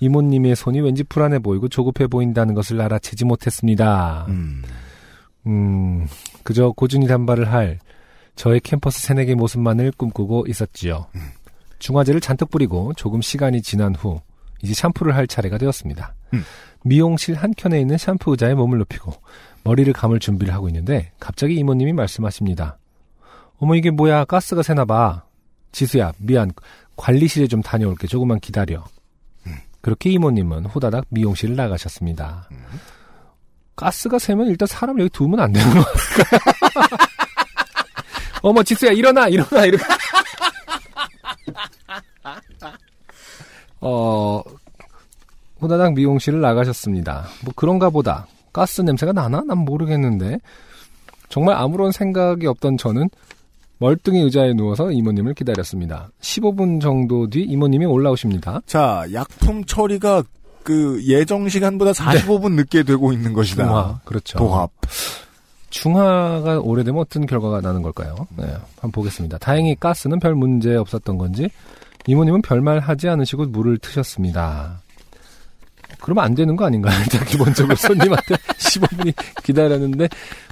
이모님의 0.00 0.56
손이 0.56 0.80
왠지 0.80 1.04
불안해 1.04 1.40
보이고 1.40 1.68
조급해 1.68 2.06
보인다는 2.06 2.54
것을 2.54 2.80
알아채지 2.80 3.24
못했습니다. 3.24 4.26
음. 4.28 4.62
음, 5.46 6.06
그저 6.44 6.72
고준히 6.74 7.06
단발을 7.06 7.52
할 7.52 7.78
저의 8.36 8.60
캠퍼스 8.60 9.02
새내기 9.02 9.34
모습만을 9.34 9.92
꿈꾸고 9.96 10.46
있었지요. 10.48 11.06
중화제를 11.80 12.20
잔뜩 12.20 12.50
뿌리고 12.50 12.92
조금 12.94 13.20
시간이 13.20 13.60
지난 13.62 13.94
후 13.94 14.20
이제 14.62 14.72
샴푸를 14.74 15.16
할 15.16 15.26
차례가 15.26 15.58
되었습니다. 15.58 16.14
음. 16.34 16.42
미용실 16.84 17.34
한켠에 17.34 17.80
있는 17.80 17.98
샴푸 17.98 18.32
의자에 18.32 18.54
몸을 18.54 18.78
눕히고 18.78 19.12
머리를 19.64 19.92
감을 19.92 20.20
준비를 20.20 20.54
하고 20.54 20.68
있는데 20.68 21.12
갑자기 21.18 21.56
이모님이 21.56 21.92
말씀하십니다. 21.92 22.78
어머 23.58 23.74
이게 23.74 23.90
뭐야 23.90 24.24
가스가 24.24 24.62
새나 24.62 24.84
봐. 24.84 25.24
지수야 25.72 26.12
미안 26.18 26.52
관리실에 26.96 27.48
좀 27.48 27.62
다녀올게 27.62 28.06
조금만 28.06 28.38
기다려. 28.40 28.84
그렇게 29.80 30.10
이모님은 30.10 30.66
후다닥 30.66 31.06
미용실을 31.08 31.56
나가셨습니다. 31.56 32.48
가스가 33.74 34.18
새면 34.18 34.46
일단 34.46 34.68
사람 34.68 35.00
여기 35.00 35.08
두면 35.10 35.40
안 35.40 35.52
되는 35.52 35.74
거 35.74 35.82
어머 38.42 38.62
지수야 38.62 38.92
일어나 38.92 39.28
일어나 39.28 39.64
이렇게 39.64 39.84
어 43.80 44.42
후다닥 45.58 45.94
미용실을 45.94 46.40
나가셨습니다. 46.40 47.26
뭐 47.44 47.52
그런가 47.56 47.90
보다 47.90 48.26
가스 48.52 48.82
냄새가 48.82 49.12
나나? 49.12 49.42
난 49.46 49.58
모르겠는데 49.58 50.38
정말 51.28 51.56
아무런 51.56 51.90
생각이 51.90 52.46
없던 52.46 52.76
저는 52.76 53.08
멀뚱히 53.82 54.20
의자에 54.20 54.54
누워서 54.54 54.92
이모님을 54.92 55.34
기다렸습니다. 55.34 56.08
15분 56.20 56.80
정도 56.80 57.28
뒤 57.28 57.42
이모님이 57.42 57.84
올라오십니다. 57.84 58.60
자, 58.64 59.04
약품 59.12 59.64
처리가 59.64 60.22
그 60.62 61.02
예정 61.04 61.48
시간보다 61.48 61.90
45분 61.90 62.52
늦게 62.52 62.84
되고 62.84 63.12
있는 63.12 63.32
것이다. 63.32 63.64
중화 63.64 64.00
그렇죠. 64.04 64.38
도합. 64.38 64.70
중화가 65.70 66.60
오래되면 66.60 67.00
어떤 67.00 67.26
결과가 67.26 67.60
나는 67.60 67.82
걸까요? 67.82 68.14
네, 68.36 68.44
한번 68.76 68.92
보겠습니다. 68.92 69.38
다행히 69.38 69.74
가스는 69.74 70.20
별 70.20 70.36
문제 70.36 70.76
없었던 70.76 71.18
건지 71.18 71.50
이모님은 72.06 72.42
별말 72.42 72.78
하지 72.78 73.08
않으시고 73.08 73.46
물을 73.46 73.78
트셨습니다. 73.78 74.81
그러면 76.00 76.24
안 76.24 76.34
되는 76.34 76.56
거 76.56 76.64
아닌가요? 76.64 76.94
기본적으로 77.26 77.76
손님한테 77.76 78.34
15분이 78.58 79.14
기다렸는데 79.44 80.04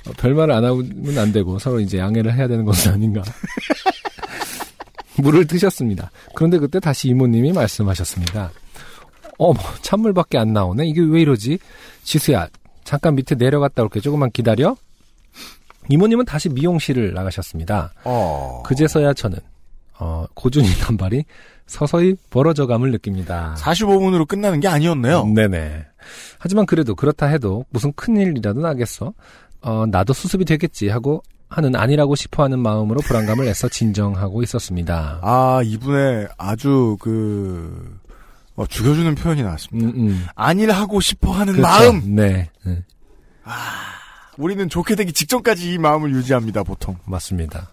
어, 0.07 0.13
별말을 0.17 0.55
안 0.55 0.65
하면 0.65 1.19
안 1.19 1.33
되고 1.33 1.59
서로 1.59 1.81
이제 1.81 1.99
양해를 1.99 2.35
해야 2.35 2.49
되는 2.49 2.65
것은 2.65 2.93
아닌가. 2.93 3.23
물을 5.19 5.47
트셨습니다. 5.47 6.11
그런데 6.35 6.59
그때 6.59 6.81
다시 6.81 7.09
이모님이 7.09 7.53
말씀하셨습니다. 7.53 8.51
어머, 9.39 9.59
찬물밖에 9.83 10.39
안 10.39 10.53
나오네? 10.53 10.87
이게 10.87 11.01
왜 11.01 11.23
이러지? 11.23 11.59
지수야, 12.05 12.49
잠깐 12.85 13.15
밑에 13.15 13.35
내려갔다 13.35 13.83
올게. 13.83 14.01
조금만 14.01 14.31
기다려. 14.31 14.77
이모님은 15.89 16.25
다시 16.25 16.49
미용실을 16.49 17.15
나가셨습니다. 17.15 17.93
어. 18.05 18.63
그제서야 18.65 19.13
저는 19.15 19.39
어, 19.99 20.25
고준이 20.35 20.69
단발이 20.81 21.25
서서히 21.71 22.17
벌어져감을 22.31 22.91
느낍니다. 22.91 23.55
45분으로 23.57 24.27
끝나는 24.27 24.59
게 24.59 24.67
아니었네요. 24.67 25.25
네네. 25.27 25.87
하지만 26.39 26.67
그래도 26.67 26.97
그렇다 26.97 27.27
해도 27.27 27.65
무슨 27.71 27.93
큰일이라도 27.93 28.61
나겠어. 28.61 29.13
어, 29.63 29.87
나도 29.87 30.13
수습이 30.13 30.45
되겠지 30.45 30.89
하고 30.89 31.23
하는 31.49 31.77
아니라고 31.77 32.17
싶어 32.17 32.43
하는 32.43 32.59
마음으로 32.59 33.01
불안감을 33.03 33.47
애써 33.47 33.69
진정하고 33.69 34.43
있었습니다. 34.43 35.21
아, 35.23 35.61
이분의 35.65 36.29
아주 36.39 36.97
그, 37.01 37.99
어, 38.57 38.67
죽여주는 38.67 39.15
표현이 39.15 39.45
나왔습니다. 39.45 39.91
음, 39.91 39.93
음. 39.97 40.27
아니라고 40.35 41.01
싶어 41.01 41.31
하는 41.31 41.53
그렇죠. 41.55 41.69
마음! 41.69 42.17
네, 42.17 42.51
네, 42.65 42.83
우리는 44.39 44.69
좋게 44.69 44.97
되기 44.97 45.13
직전까지 45.13 45.73
이 45.73 45.79
마음을 45.79 46.11
유지합니다, 46.13 46.65
보통. 46.65 46.97
맞습니다. 47.05 47.71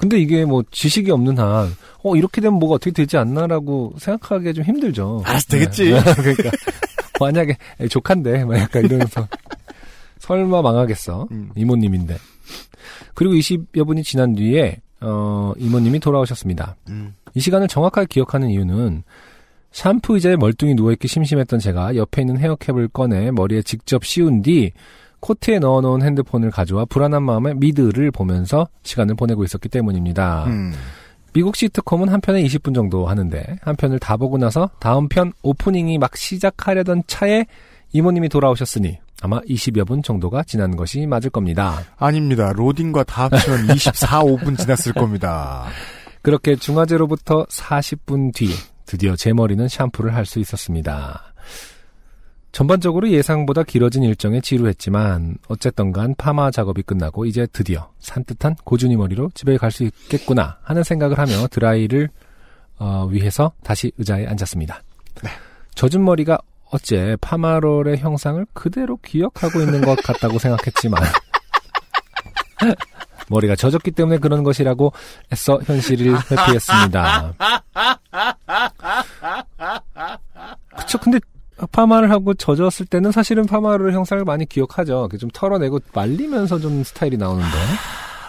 근데 0.00 0.18
이게 0.18 0.46
뭐 0.46 0.62
지식이 0.70 1.10
없는 1.10 1.38
한, 1.38 1.76
어, 2.02 2.16
이렇게 2.16 2.40
되면 2.40 2.58
뭐가 2.58 2.76
어떻게 2.76 2.90
되지 2.90 3.18
않나라고 3.18 3.92
생각하기 3.98 4.54
좀 4.54 4.64
힘들죠. 4.64 5.22
알아서 5.26 5.46
되겠지. 5.48 5.90
네. 5.90 6.00
그러니까. 6.16 6.50
만약에, 7.20 7.54
조카인데, 7.90 8.46
막 8.46 8.56
약간 8.56 8.82
이러면서. 8.82 9.28
설마 10.20 10.62
망하겠어. 10.62 11.28
음. 11.32 11.50
이모님인데. 11.54 12.16
그리고 13.14 13.34
20여 13.34 13.86
분이 13.86 14.02
지난 14.02 14.34
뒤에, 14.34 14.80
어, 15.02 15.52
이모님이 15.58 16.00
돌아오셨습니다. 16.00 16.76
음. 16.88 17.14
이 17.34 17.40
시간을 17.40 17.68
정확하게 17.68 18.06
기억하는 18.08 18.48
이유는 18.48 19.02
샴푸 19.70 20.14
의자에 20.14 20.36
멀뚱히 20.36 20.74
누워있기 20.76 21.08
심심했던 21.08 21.60
제가 21.60 21.94
옆에 21.96 22.22
있는 22.22 22.38
헤어캡을 22.38 22.88
꺼내 22.88 23.30
머리에 23.32 23.60
직접 23.60 24.06
씌운 24.06 24.40
뒤 24.40 24.72
코트에 25.20 25.58
넣어놓은 25.58 26.02
핸드폰을 26.02 26.50
가져와 26.50 26.84
불안한 26.86 27.22
마음에 27.22 27.54
미드를 27.54 28.10
보면서 28.10 28.68
시간을 28.82 29.14
보내고 29.14 29.44
있었기 29.44 29.68
때문입니다. 29.68 30.44
음. 30.46 30.72
미국 31.32 31.54
시트콤은 31.54 32.08
한 32.08 32.20
편에 32.20 32.42
20분 32.42 32.74
정도 32.74 33.06
하는데 33.06 33.58
한 33.62 33.76
편을 33.76 33.98
다 34.00 34.16
보고 34.16 34.36
나서 34.38 34.68
다음 34.80 35.08
편 35.08 35.32
오프닝이 35.42 35.98
막 35.98 36.16
시작하려던 36.16 37.04
차에 37.06 37.46
이모님이 37.92 38.28
돌아오셨으니 38.28 38.98
아마 39.22 39.40
20여 39.42 39.86
분 39.86 40.02
정도가 40.02 40.42
지난 40.44 40.74
것이 40.74 41.06
맞을 41.06 41.30
겁니다. 41.30 41.84
아닙니다. 41.98 42.52
로딩과 42.52 43.04
다 43.04 43.24
합치면 43.24 43.76
24, 43.76 44.22
5분 44.22 44.58
지났을 44.58 44.92
겁니다. 44.92 45.66
그렇게 46.22 46.56
중화제로부터 46.56 47.44
40분 47.46 48.34
뒤 48.34 48.48
드디어 48.86 49.14
제 49.14 49.32
머리는 49.32 49.68
샴푸를 49.68 50.14
할 50.14 50.26
수 50.26 50.40
있었습니다. 50.40 51.32
전반적으로 52.52 53.08
예상보다 53.10 53.62
길어진 53.62 54.02
일정에 54.02 54.40
지루했지만 54.40 55.36
어쨌든 55.48 55.92
간 55.92 56.14
파마 56.16 56.50
작업이 56.50 56.82
끝나고 56.82 57.24
이제 57.24 57.46
드디어 57.52 57.90
산뜻한 58.00 58.56
고준이 58.64 58.96
머리로 58.96 59.30
집에 59.34 59.56
갈 59.56 59.70
수 59.70 59.84
있겠구나 59.84 60.58
하는 60.62 60.82
생각을 60.82 61.18
하며 61.18 61.46
드라이를 61.48 62.08
어, 62.78 63.06
위해서 63.10 63.52
다시 63.62 63.92
의자에 63.98 64.26
앉았습니다. 64.26 64.82
젖은 65.76 66.04
머리가 66.04 66.38
어째 66.72 67.16
파마롤의 67.20 67.98
형상을 67.98 68.44
그대로 68.52 68.96
기억하고 68.96 69.60
있는 69.60 69.80
것 69.82 69.96
같다고 70.02 70.38
생각했지만 70.38 71.02
머리가 73.30 73.54
젖었기 73.54 73.92
때문에 73.92 74.18
그런 74.18 74.42
것이라고 74.42 74.92
애써 75.32 75.60
현실을 75.64 76.16
회피했습니다. 76.30 77.34
그쵸. 80.76 80.98
근데 80.98 81.18
파마를 81.72 82.10
하고 82.10 82.34
젖었을 82.34 82.86
때는 82.86 83.12
사실은 83.12 83.46
파마를 83.46 83.92
형상을 83.92 84.24
많이 84.24 84.46
기억하죠. 84.46 85.08
좀 85.18 85.30
털어내고 85.32 85.80
말리면서 85.94 86.58
좀 86.58 86.82
스타일이 86.84 87.16
나오는데. 87.16 87.48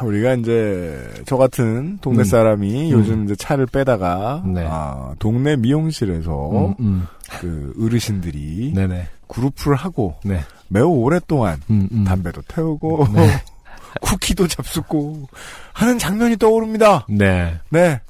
우리가 0.03 0.33
이제 0.33 1.00
저 1.25 1.38
같은 1.38 2.00
동네 2.01 2.19
음. 2.19 2.23
사람이 2.23 2.91
요즘 2.91 3.25
이제 3.25 3.35
차를 3.35 3.67
빼다가 3.67 4.43
네. 4.45 4.65
아, 4.67 5.13
동네 5.19 5.55
미용실에서 5.55 6.50
음, 6.69 6.75
음. 6.79 7.07
그 7.39 7.73
어르신들이 7.79 8.73
네네. 8.73 9.07
그룹을 9.27 9.75
하고 9.75 10.15
네. 10.25 10.39
매우 10.69 10.88
오랫동안 10.89 11.61
음, 11.69 11.88
음. 11.91 12.03
담배도 12.03 12.41
태우고 12.47 13.07
네. 13.13 13.29
쿠키도 14.01 14.47
잡수고 14.47 15.27
하는 15.73 16.00
장면이 16.00 16.38
떠오릅니다. 16.38 17.05
네. 17.07 17.59
네. 17.69 18.01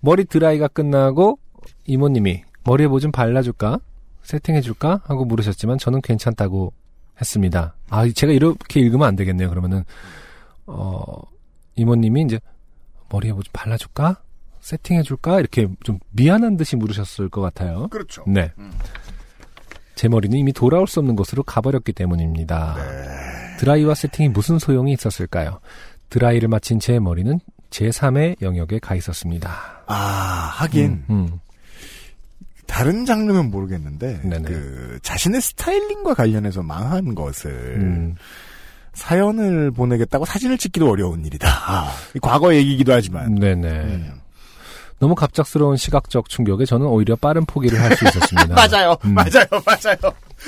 머리 0.00 0.24
드라이가 0.24 0.68
끝나고 0.68 1.38
이모님이 1.84 2.44
머리에 2.64 2.86
뭐 2.86 2.98
좀 2.98 3.12
발라줄까? 3.12 3.78
세팅해줄까? 4.28 5.00
하고 5.04 5.24
물으셨지만 5.24 5.78
저는 5.78 6.02
괜찮다고 6.02 6.74
했습니다. 7.18 7.74
아, 7.88 8.06
제가 8.06 8.32
이렇게 8.32 8.78
읽으면 8.78 9.08
안 9.08 9.16
되겠네요. 9.16 9.48
그러면은, 9.48 9.84
어, 10.66 11.02
이모님이 11.76 12.24
이제 12.24 12.38
머리에 13.10 13.32
뭐 13.32 13.42
좀 13.42 13.50
발라줄까? 13.54 14.20
세팅해줄까? 14.60 15.40
이렇게 15.40 15.66
좀 15.82 15.98
미안한 16.10 16.58
듯이 16.58 16.76
물으셨을 16.76 17.30
것 17.30 17.40
같아요. 17.40 17.88
그렇죠. 17.88 18.22
네. 18.26 18.52
제 19.94 20.08
머리는 20.08 20.36
이미 20.36 20.52
돌아올 20.52 20.86
수 20.86 21.00
없는 21.00 21.16
곳으로 21.16 21.42
가버렸기 21.42 21.92
때문입니다. 21.94 22.76
드라이와 23.58 23.94
세팅이 23.94 24.28
무슨 24.28 24.58
소용이 24.58 24.92
있었을까요? 24.92 25.60
드라이를 26.10 26.48
마친 26.48 26.78
제 26.78 26.98
머리는 26.98 27.40
제3의 27.70 28.42
영역에 28.42 28.78
가 28.78 28.94
있었습니다. 28.94 29.50
아, 29.86 29.94
하긴 29.94 31.04
음, 31.08 31.14
음. 31.32 31.40
다른 32.68 33.04
장르면 33.04 33.50
모르겠는데 33.50 34.20
네네. 34.22 34.42
그 34.42 34.98
자신의 35.02 35.40
스타일링과 35.40 36.14
관련해서 36.14 36.62
망한 36.62 37.14
것을 37.16 37.50
음. 37.50 38.14
사연을 38.92 39.70
보내겠다고 39.72 40.24
사진을 40.24 40.58
찍기도 40.58 40.88
어려운 40.90 41.24
일이다. 41.24 41.48
아, 41.48 41.90
과거 42.22 42.54
얘기이기도 42.54 42.92
하지만. 42.92 43.34
네네. 43.34 43.68
음. 43.68 44.12
너무 45.00 45.14
갑작스러운 45.14 45.76
시각적 45.76 46.28
충격에 46.28 46.64
저는 46.64 46.86
오히려 46.86 47.14
빠른 47.16 47.44
포기를 47.46 47.80
할 47.80 47.96
수 47.96 48.04
있었습니다. 48.04 48.54
맞아요, 48.56 48.96
음. 49.04 49.14
맞아요, 49.14 49.46
맞아요. 49.64 49.96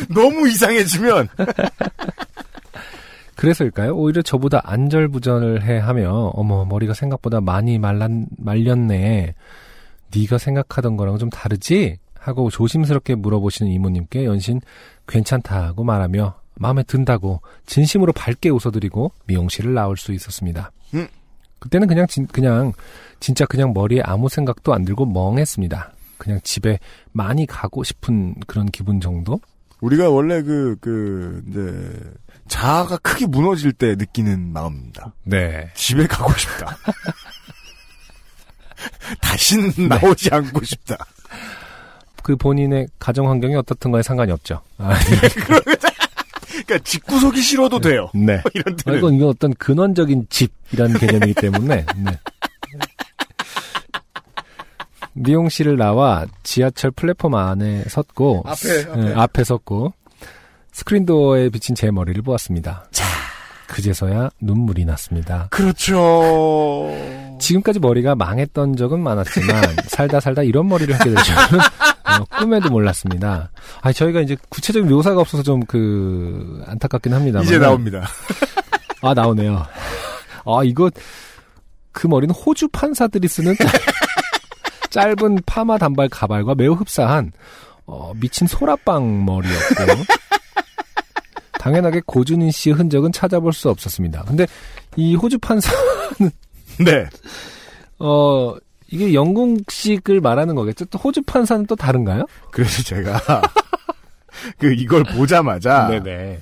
너무 0.09 0.49
이상해지면 0.49 1.29
그래서일까요? 3.37 3.93
오히려 3.97 4.21
저보다 4.23 4.61
안절부전을 4.65 5.63
해 5.63 5.79
하며 5.79 6.31
어머 6.35 6.65
머리가 6.65 6.93
생각보다 6.95 7.41
많이 7.41 7.79
말란, 7.79 8.27
말렸네. 8.37 9.35
네가 10.15 10.39
생각하던 10.39 10.97
거랑 10.97 11.19
좀 11.19 11.31
다르지? 11.31 11.99
하고 12.21 12.51
조심스럽게 12.51 13.17
물어보시는 13.17 13.73
이모님께 13.73 14.25
연신 14.25 14.61
괜찮다고 15.09 15.85
말하며 15.85 16.39
마음에 16.57 16.83
든다고 16.83 17.41
진심으로 17.67 18.13
밝게 18.13 18.51
웃어드리고 18.51 19.13
미용실을 19.27 19.73
나올 19.73 19.97
수 19.97 20.13
있었습니다. 20.13 20.71
음. 20.95 21.09
그때는 21.59 21.89
그냥 21.89 22.07
진, 22.07 22.27
그냥 22.27 22.73
진짜 23.19 23.47
그냥 23.47 23.73
머리에 23.73 24.03
아무 24.05 24.29
생각도 24.29 24.75
안 24.75 24.85
들고 24.85 25.07
멍했습니다. 25.07 25.93
그냥 26.19 26.41
집에 26.43 26.79
많이 27.13 27.47
가고 27.47 27.83
싶은 27.83 28.35
그런 28.47 28.67
기분 28.67 29.01
정도? 29.01 29.41
우리가 29.81 30.11
원래 30.11 30.43
그, 30.43 30.77
그, 30.81 31.43
이제, 31.49 32.13
자아가 32.49 32.99
크게 32.99 33.27
무너질 33.27 33.73
때 33.73 33.95
느끼는 33.95 34.53
마음입니다. 34.53 35.15
네. 35.25 35.71
집에 35.75 36.07
가고 36.07 36.31
싶다. 36.35 36.77
다시는 39.23 39.89
나오지 39.89 40.29
않고 40.33 40.65
싶다. 40.65 40.97
그 42.31 42.37
본인의 42.37 42.87
가정 43.01 43.29
환경이 43.29 43.57
어떻든가에 43.57 44.03
상관이 44.03 44.31
없죠. 44.31 44.61
아, 44.79 44.95
그러니까 46.47 46.79
집구석이 46.85 47.41
싫어도 47.41 47.81
돼요. 47.81 48.09
네. 48.15 48.41
이런 48.55 48.75
아, 48.75 48.77
때는. 48.85 48.99
이건 48.99 49.15
이건 49.15 49.29
어떤 49.31 49.53
근원적인 49.55 50.29
집이라는 50.31 51.01
개념이기 51.01 51.35
때문에 51.35 51.87
네. 51.97 52.11
미용실을 55.15 55.77
나와 55.77 56.25
지하철 56.45 56.93
플랫폼 56.93 57.35
안에 57.35 57.83
섰고 57.89 58.45
앞에, 58.47 58.83
앞에. 58.89 59.01
네, 59.01 59.13
앞에 59.13 59.43
섰고 59.43 59.93
스크린도어에 60.71 61.49
비친 61.49 61.75
제 61.75 61.91
머리를 61.91 62.23
보았습니다. 62.23 62.85
그제서야 63.71 64.31
눈물이 64.41 64.85
났습니다. 64.85 65.49
그렇죠. 65.51 66.91
지금까지 67.39 67.79
머리가 67.79 68.15
망했던 68.15 68.77
적은 68.77 69.01
많았지만 69.01 69.77
살다 69.87 70.21
살다 70.21 70.43
이런 70.43 70.69
머리를 70.69 70.93
하게 70.95 71.11
될 71.11 71.23
줄은 71.23 71.39
어, 72.19 72.25
꿈에도 72.39 72.69
몰랐습니다. 72.71 73.51
아 73.83 73.93
저희가 73.93 74.21
이제 74.21 74.37
구체적인 74.49 74.89
묘사가 74.89 75.21
없어서 75.21 75.43
좀 75.43 75.61
그 75.67 76.63
안타깝긴 76.67 77.13
합니다만 77.13 77.45
이제 77.47 77.59
나옵니다. 77.59 78.09
아 79.03 79.15
나오네요. 79.15 79.65
아 80.45 80.61
이거 80.65 80.91
그 81.93 82.07
머리는 82.07 82.35
호주 82.35 82.69
판사들이 82.69 83.29
쓰는 83.29 83.55
짧, 84.91 85.15
은 85.23 85.39
파마 85.47 85.79
단발 85.79 86.09
가발과 86.09 86.55
매우 86.57 86.73
흡사한 86.73 87.31
어, 87.87 88.13
미친 88.17 88.47
소라빵 88.47 89.25
머리였고 89.25 89.75
당연하게 91.61 92.03
고준인 92.07 92.51
씨의 92.51 92.75
흔적은 92.75 93.13
찾아볼 93.13 93.53
수 93.53 93.69
없었습니다. 93.71 94.25
근데 94.25 94.47
이 94.97 95.15
호주 95.15 95.39
판사 95.39 95.71
네. 96.85 97.07
어 97.99 98.57
이게 98.91 99.15
영국식을 99.15 100.21
말하는 100.21 100.55
거겠죠? 100.55 100.85
또 100.87 100.99
호주 100.99 101.23
판사는 101.23 101.65
또 101.67 101.77
다른가요? 101.77 102.27
그래서 102.51 102.83
제가, 102.83 103.21
그, 104.59 104.73
이걸 104.73 105.05
보자마자, 105.05 105.89
네네. 106.03 106.41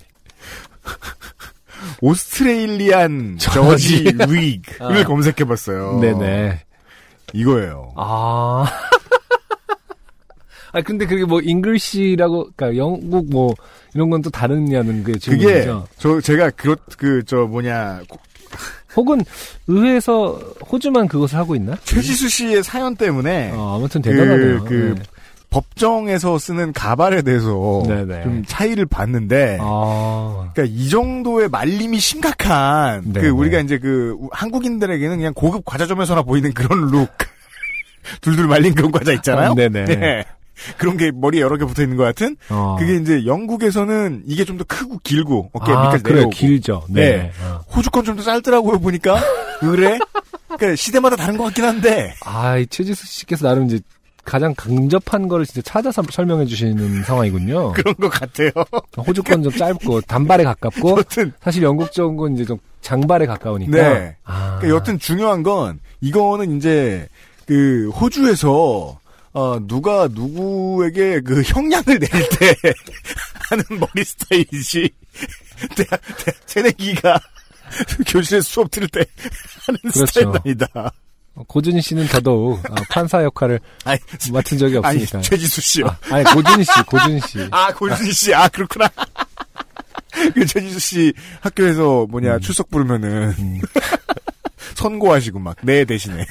오스트레일리안 2.00 3.37
저지 3.38 4.05
윅을 4.19 4.61
아. 4.80 5.04
검색해봤어요. 5.04 6.00
네네. 6.00 6.61
이거예요. 7.34 7.93
아. 7.97 8.67
아 10.73 10.82
근데 10.82 11.06
그게 11.06 11.25
뭐 11.25 11.41
잉글시라고 11.41 12.50
그러니까 12.56 12.76
영국 12.76 13.30
뭐 13.30 13.54
이런 13.95 14.11
건 14.11 14.21
또 14.23 14.30
다르냐는 14.30 15.02
게 15.04 15.13
그게, 15.13 15.19
질문이죠. 15.19 15.87
저, 15.99 16.21
제가, 16.21 16.50
그, 16.50 16.76
그, 16.99 17.23
저, 17.25 17.47
뭐냐, 17.47 18.02
혹은 18.97 19.21
의회에서 19.67 20.41
호주만 20.71 21.08
그것을 21.08 21.39
하고 21.39 21.54
있나? 21.54 21.76
최지수 21.84 22.28
씨의 22.28 22.63
사연 22.63 22.97
때문에, 22.97 23.52
어, 23.54 23.76
아무튼 23.76 24.02
대단하네요. 24.02 24.65
그, 24.65 24.95
네. 24.99 25.02
법정에서 25.50 26.37
쓰는 26.39 26.73
가발에 26.75 27.23
대해서 27.23 27.82
네네. 27.87 28.23
좀 28.23 28.45
차이를 28.47 28.84
봤는데, 28.87 29.56
아. 29.61 30.50
그러니까 30.52 30.75
이 30.76 30.89
정도의 30.91 31.49
말림이 31.49 31.99
심각한 32.00 33.02
네, 33.06 33.21
그 33.21 33.26
네. 33.26 33.30
우리가 33.30 33.61
이제 33.61 33.78
그 33.78 34.15
우- 34.19 34.28
한국인들에게는 34.32 35.17
그냥 35.17 35.32
고급 35.34 35.65
과자점에서나 35.65 36.23
보이는 36.23 36.52
그런 36.52 36.89
룩 36.91 37.08
둘둘 38.21 38.47
말린 38.47 38.75
그런 38.75 38.91
과자 38.93 39.13
있잖아요. 39.13 39.52
아, 39.52 39.54
네네. 39.54 39.84
네. 39.87 40.25
그런 40.76 40.97
게 40.97 41.10
머리에 41.12 41.40
여러 41.40 41.56
개 41.56 41.64
붙어 41.64 41.82
있는 41.82 41.97
것 41.97 42.04
같은 42.04 42.36
어. 42.50 42.76
그게 42.78 42.97
이제 42.97 43.25
영국에서는 43.26 44.23
이게 44.26 44.44
좀 44.44 44.58
더 44.58 44.64
크고 44.64 44.99
길고 45.04 45.50
어깨 45.52 45.73
아, 45.73 45.82
밑까지 45.82 46.02
그래 46.02 46.14
내려오고 46.16 46.30
길죠. 46.36 46.84
네. 46.88 47.00
네. 47.18 47.32
어. 47.42 47.60
호주 47.75 47.90
건 47.90 48.04
좀 48.04 48.16
더 48.16 48.23
짧더라고요 48.23 48.78
보니까 48.80 49.21
그래 49.60 49.99
그러니까 50.49 50.75
시대마다 50.76 51.14
다른 51.16 51.36
것 51.36 51.44
같긴 51.44 51.64
한데 51.64 52.14
아, 52.25 52.56
이 52.58 52.66
최지수 52.66 53.06
씨께서 53.06 53.47
나름 53.47 53.66
이제 53.66 53.78
가장 54.25 54.52
강접한 54.56 55.26
거를 55.28 55.47
진짜 55.47 55.62
찾아서 55.62 56.02
설명해 56.10 56.44
주시는 56.44 57.02
상황이군요. 57.04 57.73
그런 57.78 57.94
것 57.94 58.10
같아요. 58.10 58.50
호주 58.97 59.23
건 59.23 59.42
좀 59.42 59.50
짧고 59.52 60.02
단발에 60.02 60.44
가깝고 60.44 60.99
여튼 60.99 61.32
사실 61.40 61.62
영국 61.62 61.92
쪽은 61.92 62.16
건 62.16 62.34
이제 62.34 62.44
좀 62.44 62.58
장발에 62.82 63.25
가까우니까. 63.25 63.71
네. 63.73 64.16
아. 64.25 64.56
그러니까 64.58 64.76
여튼 64.76 64.99
중요한 64.99 65.42
건 65.42 65.80
이거는 66.02 66.56
이제 66.58 67.08
그 67.47 67.88
호주에서 67.90 68.99
어 69.39 69.61
누가 69.69 70.09
누구에게 70.11 71.21
그 71.21 71.43
형량을 71.43 72.01
내릴 72.01 72.29
때 72.31 72.57
하는 73.49 73.63
머리 73.79 74.03
스타일이지 74.05 74.91
대학, 75.77 76.01
대학 76.17 76.37
새내기가 76.47 77.21
교실에 78.09 78.41
수업 78.41 78.69
들을 78.73 78.89
때 78.89 79.05
하는 79.65 79.79
그렇죠. 79.93 80.07
스타일은 80.07 80.33
아니다. 80.45 80.93
고준희 81.47 81.81
씨는 81.83 82.09
더더욱 82.09 82.59
어, 82.69 82.75
판사 82.91 83.23
역할을 83.23 83.61
아니, 83.85 84.01
맡은 84.33 84.59
적이 84.59 84.81
아니 84.83 85.05
없으니까. 85.05 85.21
최지수 85.21 85.61
씨요. 85.61 85.87
아, 85.87 85.99
아니 86.17 86.25
고준희 86.25 86.65
씨, 86.65 86.83
고준희 86.85 87.21
씨. 87.21 87.49
아, 87.53 87.73
고준희 87.73 88.13
씨. 88.13 88.35
아, 88.35 88.49
그렇구나. 88.49 88.91
그 90.35 90.45
최지수 90.47 90.81
씨 90.81 91.13
학교에서 91.43 92.07
뭐냐 92.11 92.41
출석 92.41 92.71
부르면은 92.71 93.37
음. 93.39 93.61
선고하시고 94.75 95.39
막내 95.39 95.85
대신에 95.85 96.27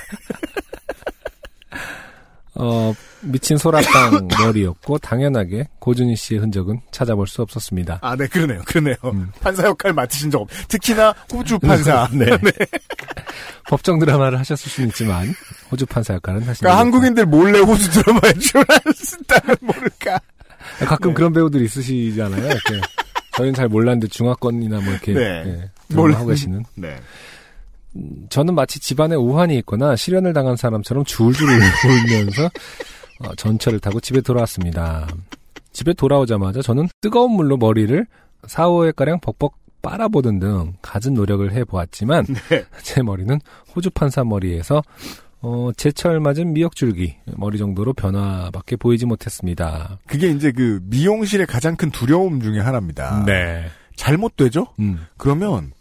어, 2.59 2.93
미친 3.21 3.57
소라빵 3.57 4.27
머리였고 4.39 4.97
당연하게 4.99 5.67
고준희 5.79 6.15
씨의 6.15 6.39
흔적은 6.41 6.81
찾아볼 6.91 7.27
수 7.27 7.41
없었습니다. 7.41 7.99
아, 8.01 8.15
네, 8.15 8.27
그러네요. 8.27 8.61
그러네요. 8.65 8.95
음. 9.05 9.31
판사 9.41 9.63
역할 9.63 9.93
맡으신 9.93 10.31
적 10.31 10.41
없. 10.41 10.49
특히나 10.67 11.13
호주 11.31 11.59
판사. 11.59 12.07
네. 12.13 12.25
법정 13.69 13.99
드라마를 13.99 14.39
하셨을 14.39 14.71
수는 14.71 14.89
있지만 14.89 15.33
호주 15.71 15.85
판사 15.85 16.13
역할은 16.13 16.41
하신 16.43 16.61
그러니까 16.61 16.79
한국인들 16.79 17.25
몰래 17.25 17.59
호주 17.59 17.89
드라마에 17.91 18.33
출연했다면 18.33 19.57
모를까. 19.61 20.15
없- 20.15 20.87
가끔 20.87 21.13
그런 21.13 21.33
배우들 21.33 21.61
있으시잖아요. 21.61 22.43
이렇게 22.45 22.81
저희는 23.35 23.53
잘 23.53 23.67
몰랐는데 23.67 24.07
중화권이나 24.07 24.79
뭐 24.81 24.91
이렇게 24.91 25.13
네. 25.13 25.43
네, 25.43 25.69
몰라- 25.89 26.17
하고 26.17 26.27
계시는. 26.29 26.63
네. 26.75 26.95
저는 28.29 28.53
마치 28.53 28.79
집안에 28.79 29.15
우환이 29.15 29.57
있거나 29.59 29.95
실연을 29.95 30.33
당한 30.33 30.55
사람처럼 30.55 31.03
줄줄 31.03 31.47
울면서 31.49 32.49
어, 33.19 33.35
전철을 33.35 33.79
타고 33.79 33.99
집에 33.99 34.21
돌아왔습니다. 34.21 35.07
집에 35.71 35.93
돌아오자마자 35.93 36.61
저는 36.61 36.87
뜨거운 37.01 37.31
물로 37.31 37.57
머리를 37.57 38.05
4, 38.47 38.67
5회가량 38.67 39.21
벅벅 39.21 39.57
빨아보던 39.81 40.39
등 40.39 40.73
갖은 40.81 41.13
노력을 41.13 41.49
해보았지만 41.51 42.25
네. 42.49 42.65
제 42.81 43.01
머리는 43.01 43.39
호주 43.75 43.91
판사 43.91 44.23
머리에서 44.23 44.81
어, 45.41 45.69
제철 45.77 46.19
맞은 46.19 46.53
미역줄기 46.53 47.15
머리 47.37 47.57
정도로 47.57 47.93
변화밖에 47.93 48.75
보이지 48.75 49.05
못했습니다. 49.05 49.99
그게 50.07 50.29
이제 50.29 50.51
그 50.51 50.79
미용실의 50.83 51.45
가장 51.45 51.75
큰 51.75 51.91
두려움 51.91 52.41
중에 52.41 52.59
하나입니다. 52.59 53.23
네. 53.25 53.67
잘못되죠? 53.95 54.67
음. 54.79 55.05
그러면 55.17 55.71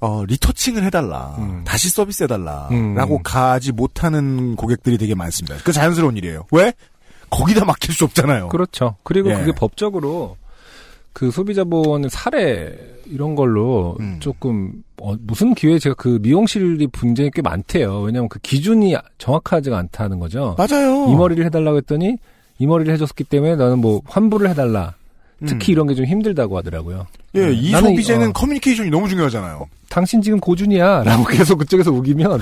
어, 0.00 0.24
리터칭을 0.24 0.82
해달라. 0.84 1.36
음. 1.38 1.62
다시 1.64 1.90
서비스 1.90 2.24
해달라. 2.24 2.68
음. 2.70 2.94
라고 2.94 3.18
가지 3.22 3.70
못하는 3.72 4.56
고객들이 4.56 4.96
되게 4.96 5.14
많습니다. 5.14 5.56
그 5.62 5.72
자연스러운 5.72 6.16
일이에요. 6.16 6.46
왜? 6.52 6.72
거기다 7.28 7.64
막힐 7.64 7.94
수 7.94 8.04
없잖아요. 8.04 8.48
그렇죠. 8.48 8.96
그리고 9.02 9.30
예. 9.30 9.34
그게 9.34 9.52
법적으로 9.52 10.36
그 11.12 11.30
소비자 11.30 11.64
보호는 11.64 12.08
사례 12.08 12.74
이런 13.06 13.34
걸로 13.34 13.96
음. 14.00 14.16
조금 14.20 14.72
어, 15.00 15.14
무슨 15.20 15.54
기회에 15.54 15.78
제가 15.78 15.94
그 15.96 16.18
미용실이 16.22 16.86
분쟁이 16.88 17.30
꽤 17.32 17.42
많대요. 17.42 18.00
왜냐하면 18.00 18.28
그 18.28 18.38
기준이 18.40 18.94
정확하지가 19.18 19.76
않다는 19.76 20.18
거죠. 20.18 20.56
맞아요. 20.56 21.08
이 21.10 21.14
머리를 21.16 21.44
해달라고 21.44 21.78
했더니 21.78 22.16
이 22.58 22.66
머리를 22.66 22.92
해줬기 22.92 23.24
때문에 23.24 23.56
나는 23.56 23.78
뭐 23.80 24.02
환불을 24.06 24.48
해달라. 24.50 24.94
특히 25.46 25.72
이런 25.72 25.86
게 25.86 25.94
좀 25.94 26.04
힘들다고 26.04 26.56
하더라고요. 26.58 27.06
예, 27.34 27.46
네. 27.46 27.52
이 27.52 27.70
소비재는 27.72 28.28
어. 28.28 28.32
커뮤니케이션이 28.32 28.90
너무 28.90 29.08
중요하잖아요. 29.08 29.66
당신 29.88 30.20
지금 30.22 30.38
고준이야. 30.40 31.04
라고 31.04 31.24
계속 31.24 31.58
그쪽에서 31.58 31.90
우기면 31.92 32.40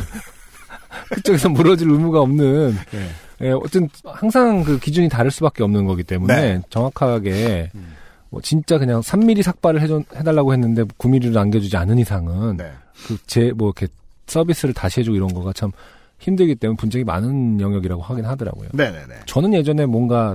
그쪽에서 1.11 1.49
물어줄 1.49 1.91
의무가 1.91 2.21
없는 2.21 2.77
예. 2.95 3.47
예, 3.47 3.51
어쨌든 3.53 3.89
항상 4.05 4.65
그 4.65 4.79
기준이 4.79 5.09
다를 5.09 5.31
수밖에 5.31 5.63
없는 5.63 5.87
거기 5.87 6.03
때문에 6.03 6.35
네. 6.35 6.63
정확하게 6.71 7.71
음. 7.75 7.95
뭐 8.31 8.41
진짜 8.43 8.79
그냥 8.79 9.01
3mm 9.01 9.43
삭발을 9.43 9.81
해줘, 9.81 10.03
해달라고 10.17 10.53
했는데 10.53 10.83
9mm를 10.83 11.33
남겨주지 11.33 11.77
않은 11.77 11.99
이상은 11.99 12.57
네. 12.57 12.71
그제 13.07 13.53
뭐 13.57 13.69
이렇게 13.69 13.87
서비스를 14.27 14.75
다시 14.75 15.01
해주고 15.01 15.17
이런 15.17 15.33
거가 15.33 15.53
참 15.53 15.71
힘들기 16.19 16.57
때문에 16.57 16.77
분쟁이 16.77 17.05
많은 17.05 17.61
영역이라고 17.61 18.03
하긴 18.03 18.25
하더라고요. 18.27 18.71
네네네. 18.73 19.15
저는 19.27 19.55
예전에 19.55 19.87
뭔가 19.87 20.35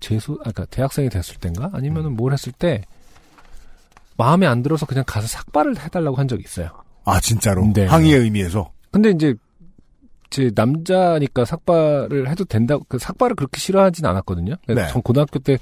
재수, 0.00 0.32
아까 0.40 0.52
그러니까 0.52 0.64
대학생이 0.66 1.08
됐을 1.08 1.36
땐가 1.36 1.70
아니면은 1.72 2.16
뭘 2.16 2.32
했을 2.32 2.52
때 2.52 2.82
마음에 4.16 4.46
안 4.46 4.62
들어서 4.62 4.86
그냥 4.86 5.04
가서 5.06 5.26
삭발을 5.26 5.78
해달라고 5.78 6.16
한 6.16 6.28
적이 6.28 6.42
있어요. 6.44 6.70
아, 7.04 7.20
진짜로. 7.20 7.70
네. 7.72 7.86
항의의 7.86 8.20
의미에서. 8.20 8.70
근데 8.90 9.10
이제 9.10 9.34
제 10.30 10.50
남자니까 10.54 11.44
삭발을 11.44 12.28
해도 12.28 12.44
된다. 12.44 12.76
그 12.88 12.98
삭발을 12.98 13.36
그렇게 13.36 13.58
싫어하진 13.58 14.06
않았거든요. 14.06 14.56
그래서 14.66 14.82
네. 14.82 14.92
전 14.92 15.02
고등학교 15.02 15.38
때 15.38 15.58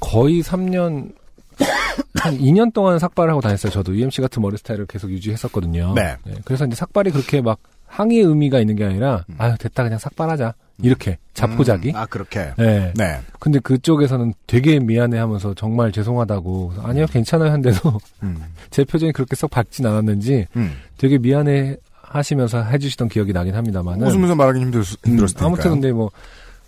거의 0.00 0.42
3년 0.42 1.14
한 2.20 2.38
2년 2.38 2.72
동안 2.72 2.98
삭발을 2.98 3.30
하고 3.30 3.40
다녔어요. 3.40 3.72
저도 3.72 3.96
UMC 3.96 4.20
같은 4.20 4.42
머리 4.42 4.56
스타일을 4.56 4.86
계속 4.86 5.10
유지했었거든요. 5.10 5.94
네. 5.94 6.16
그래서 6.44 6.64
이제 6.66 6.74
삭발이 6.74 7.10
그렇게 7.10 7.40
막 7.40 7.58
항의의 7.86 8.24
의미가 8.24 8.60
있는 8.60 8.76
게 8.76 8.84
아니라 8.84 9.24
음. 9.28 9.36
아유 9.38 9.56
됐다 9.58 9.82
그냥 9.84 9.98
삭발하자 9.98 10.54
이렇게 10.82 11.18
자포자기. 11.34 11.90
음, 11.90 11.96
아, 11.96 12.06
그렇게. 12.06 12.52
네. 12.56 12.92
네. 12.96 13.20
근데 13.38 13.58
그쪽에서는 13.60 14.34
되게 14.46 14.78
미안해하면서 14.80 15.54
정말 15.54 15.92
죄송하다고 15.92 16.74
아니요 16.82 17.06
괜찮아요 17.06 17.50
한데도 17.52 18.00
음. 18.22 18.42
제 18.70 18.84
표정이 18.84 19.12
그렇게 19.12 19.36
썩 19.36 19.50
밝진 19.50 19.86
않았는지 19.86 20.46
음. 20.56 20.76
되게 20.98 21.18
미안해 21.18 21.76
하시면서 22.02 22.62
해주시던 22.62 23.08
기억이 23.08 23.32
나긴 23.32 23.54
합니다만은 23.54 24.06
웃으면서 24.06 24.34
말하기 24.34 24.60
힘들, 24.60 24.82
힘들었을 24.82 25.34
테니까. 25.34 25.40
음, 25.40 25.46
아무튼 25.46 25.70
근데 25.72 25.92
뭐 25.92 26.10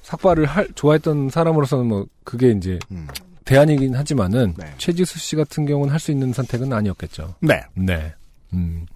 삭발을 0.03 0.47
할 0.47 0.69
좋아했던 0.75 1.31
사람으로서는 1.31 1.87
뭐 1.87 2.07
그게 2.25 2.51
이제 2.51 2.79
음. 2.91 3.07
대안이긴 3.45 3.95
하지만은 3.95 4.55
네. 4.57 4.67
최지수 4.79 5.19
씨 5.19 5.37
같은 5.37 5.67
경우는 5.67 5.93
할 5.93 6.01
수 6.01 6.11
있는 6.11 6.33
선택은 6.33 6.73
아니었겠죠. 6.73 7.35
네. 7.41 7.61
네. 7.75 8.13
음. 8.53 8.87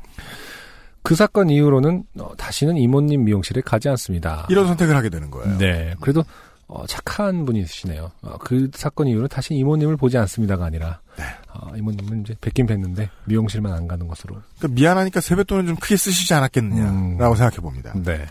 그 1.02 1.14
사건 1.14 1.50
이후로는 1.50 2.04
어, 2.18 2.32
다시는 2.36 2.76
이모님 2.76 3.24
미용실에 3.24 3.62
가지 3.62 3.88
않습니다. 3.88 4.46
이런 4.50 4.66
선택을 4.66 4.94
하게 4.94 5.08
되는 5.08 5.30
거예요. 5.30 5.58
네. 5.58 5.94
그래도 6.00 6.24
어, 6.66 6.86
착한 6.86 7.44
분이시네요. 7.44 8.12
어, 8.22 8.38
그 8.38 8.70
사건 8.74 9.08
이후로 9.08 9.28
다시 9.28 9.54
이모님을 9.54 9.96
보지 9.96 10.18
않습니다가 10.18 10.66
아니라 10.66 11.00
네. 11.18 11.24
어, 11.52 11.72
이모님은 11.76 12.22
이제 12.22 12.34
뵙긴 12.40 12.66
뵀는데 12.66 13.08
미용실만 13.24 13.72
안 13.72 13.88
가는 13.88 14.06
것으로. 14.06 14.36
그러니까 14.58 14.80
미안하니까 14.80 15.20
세뱃돈은 15.20 15.66
좀 15.66 15.76
크게 15.76 15.96
쓰시지 15.96 16.32
않았겠느냐라고 16.34 17.32
음. 17.32 17.36
생각해 17.36 17.56
봅니다. 17.56 17.92
네. 17.96 18.26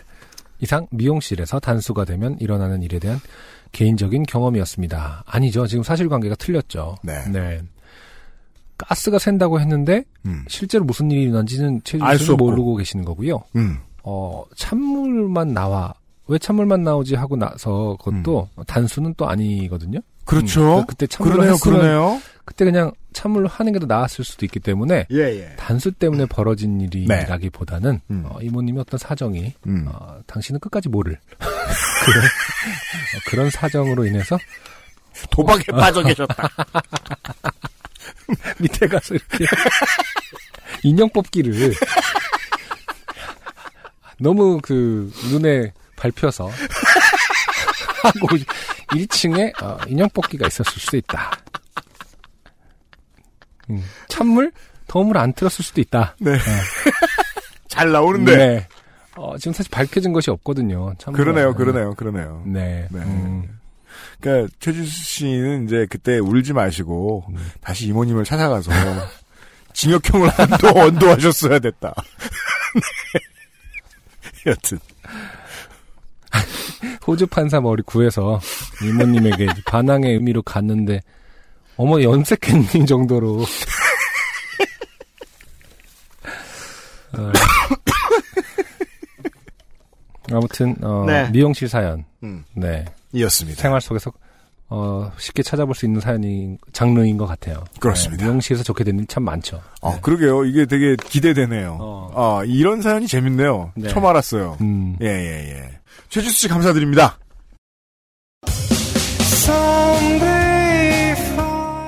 이상 0.60 0.86
미용실에서 0.90 1.58
단수가 1.60 2.04
되면 2.04 2.36
일어나는 2.38 2.82
일에 2.82 2.98
대한 2.98 3.20
개인적인 3.72 4.24
경험이었습니다. 4.24 5.24
아니죠. 5.26 5.66
지금 5.66 5.82
사실관계가 5.82 6.34
틀렸죠. 6.36 6.96
네. 7.02 7.60
가스가 8.88 9.18
샌다고 9.18 9.60
했는데 9.60 10.04
음. 10.26 10.44
실제로 10.48 10.84
무슨 10.84 11.10
일이 11.10 11.22
일어난지는 11.24 11.82
최준 11.84 12.06
알수 12.06 12.24
씨는 12.24 12.34
없고. 12.34 12.44
모르고 12.46 12.76
계시는 12.76 13.04
거고요. 13.04 13.42
음. 13.56 13.78
어, 14.02 14.44
찬물만 14.56 15.52
나와. 15.54 15.94
왜 16.26 16.38
찬물만 16.38 16.84
나오지 16.84 17.16
하고 17.16 17.36
나서 17.36 17.96
그것도 18.02 18.48
단수는 18.66 19.14
또 19.16 19.28
아니거든요. 19.28 19.98
음. 19.98 20.02
그렇죠. 20.24 20.78
음, 20.80 20.84
그때 20.86 21.06
찬물로 21.08 21.36
그러네요, 21.38 21.56
그러네요. 21.60 22.22
그때 22.44 22.64
그냥 22.64 22.92
찬물로 23.12 23.48
하는 23.48 23.72
게 23.72 23.80
더 23.80 23.86
나았을 23.86 24.24
수도 24.24 24.46
있기 24.46 24.60
때문에 24.60 25.06
예, 25.10 25.16
예. 25.18 25.56
단수 25.56 25.90
때문에 25.92 26.26
벌어진 26.26 26.80
일이라기보다는 26.80 28.00
음. 28.10 28.22
어, 28.26 28.38
이모님의 28.40 28.80
어떤 28.82 28.98
사정이 28.98 29.54
음. 29.66 29.86
어, 29.88 30.18
당신은 30.28 30.60
끝까지 30.60 30.88
모를 30.88 31.18
그런, 31.40 32.24
어, 32.24 33.18
그런 33.26 33.50
사정으로 33.50 34.06
인해서 34.06 34.38
도박에 35.32 35.64
빠져 35.72 36.02
계셨다. 36.04 36.48
밑에 38.62 38.86
가서 38.86 39.14
이렇게 39.14 39.46
인형 40.84 41.08
뽑기를 41.10 41.74
너무 44.20 44.60
그 44.62 45.10
눈에 45.30 45.72
밟혀서 45.96 46.50
하고 48.02 48.28
1층에 48.88 49.62
어, 49.62 49.78
인형 49.88 50.08
뽑기가 50.10 50.46
있었을 50.46 50.72
수도 50.72 50.96
있다. 50.96 51.30
음, 53.70 53.82
찬물 54.08 54.52
더움을 54.88 55.16
안 55.16 55.32
틀었을 55.32 55.64
수도 55.64 55.80
있다. 55.80 56.16
네. 56.18 56.36
잘 57.68 57.92
나오는데. 57.92 58.36
네. 58.36 58.68
어, 59.16 59.36
지금 59.38 59.52
사실 59.52 59.70
밝혀진 59.70 60.12
것이 60.12 60.30
없거든요. 60.30 60.94
그러네요, 61.12 61.54
그러네요, 61.54 61.94
그러네요. 61.94 62.42
네. 62.46 62.88
네. 62.90 63.00
음, 63.00 63.59
그러니까 64.20 64.54
최지수 64.60 65.04
씨는 65.04 65.64
이제 65.64 65.86
그때 65.88 66.18
울지 66.18 66.52
마시고 66.52 67.24
음. 67.30 67.36
다시 67.60 67.86
이모님을 67.86 68.24
찾아가서 68.24 68.70
징역형을 69.72 70.28
한도 70.28 70.68
언도하셨어야 70.68 71.58
됐다. 71.58 71.94
네. 74.44 74.50
여튼 74.50 74.78
호주 77.06 77.26
판사 77.26 77.60
머리 77.60 77.82
구해서 77.82 78.40
이모님에게 78.82 79.46
반항의 79.66 80.14
의미로 80.14 80.42
갔는데 80.42 81.00
어머 81.76 82.00
염색했니 82.02 82.86
정도로 82.86 83.44
어, 87.12 87.32
아무튼 90.32 90.76
어, 90.82 91.04
네. 91.06 91.28
미용실 91.30 91.68
사연 91.68 92.04
음, 92.22 92.44
네 92.54 92.84
이었습니다. 93.12 93.60
생활 93.60 93.80
속에서 93.80 94.12
어, 94.72 95.10
쉽게 95.18 95.42
찾아볼 95.42 95.74
수 95.74 95.84
있는 95.84 96.00
사연이 96.00 96.56
장르인 96.72 97.16
것 97.16 97.26
같아요. 97.26 97.64
그렇습니다. 97.80 98.22
네, 98.22 98.28
미용실에서 98.30 98.62
좋게 98.62 98.84
된일참 98.84 99.24
많죠. 99.24 99.60
어, 99.80 100.00
그러게요. 100.00 100.44
이게 100.44 100.64
되게 100.64 100.94
기대되네요. 100.96 101.76
어. 101.80 102.12
아, 102.14 102.44
이런 102.46 102.80
사연이 102.80 103.08
재밌네요. 103.08 103.72
네. 103.74 103.88
처음 103.88 104.06
알았어요. 104.06 104.58
음. 104.60 104.96
예, 105.02 105.06
예, 105.06 105.50
예. 105.50 105.70
최지수 106.08 106.42
씨 106.42 106.48
감사드립니다. 106.48 107.18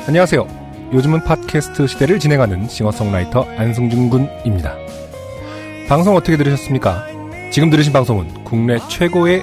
안녕하세요. 0.08 0.90
요즘은 0.92 1.22
팟캐스트 1.22 1.87
시대를 1.87 2.18
진행하는 2.18 2.68
싱어송라이터 2.68 3.44
안승준 3.56 4.11
군입니다. 4.11 4.76
방송 5.88 6.16
어떻게 6.16 6.37
들으셨습니까? 6.37 7.06
지금 7.52 7.70
들으신 7.70 7.92
방송은 7.92 8.44
국내 8.44 8.78
최고의 8.88 9.42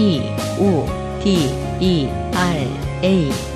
P, 0.00 0.22
O, 0.58 0.86
D, 1.22 1.52
E, 1.78 2.08
R, 2.32 2.66
A. 3.02 3.49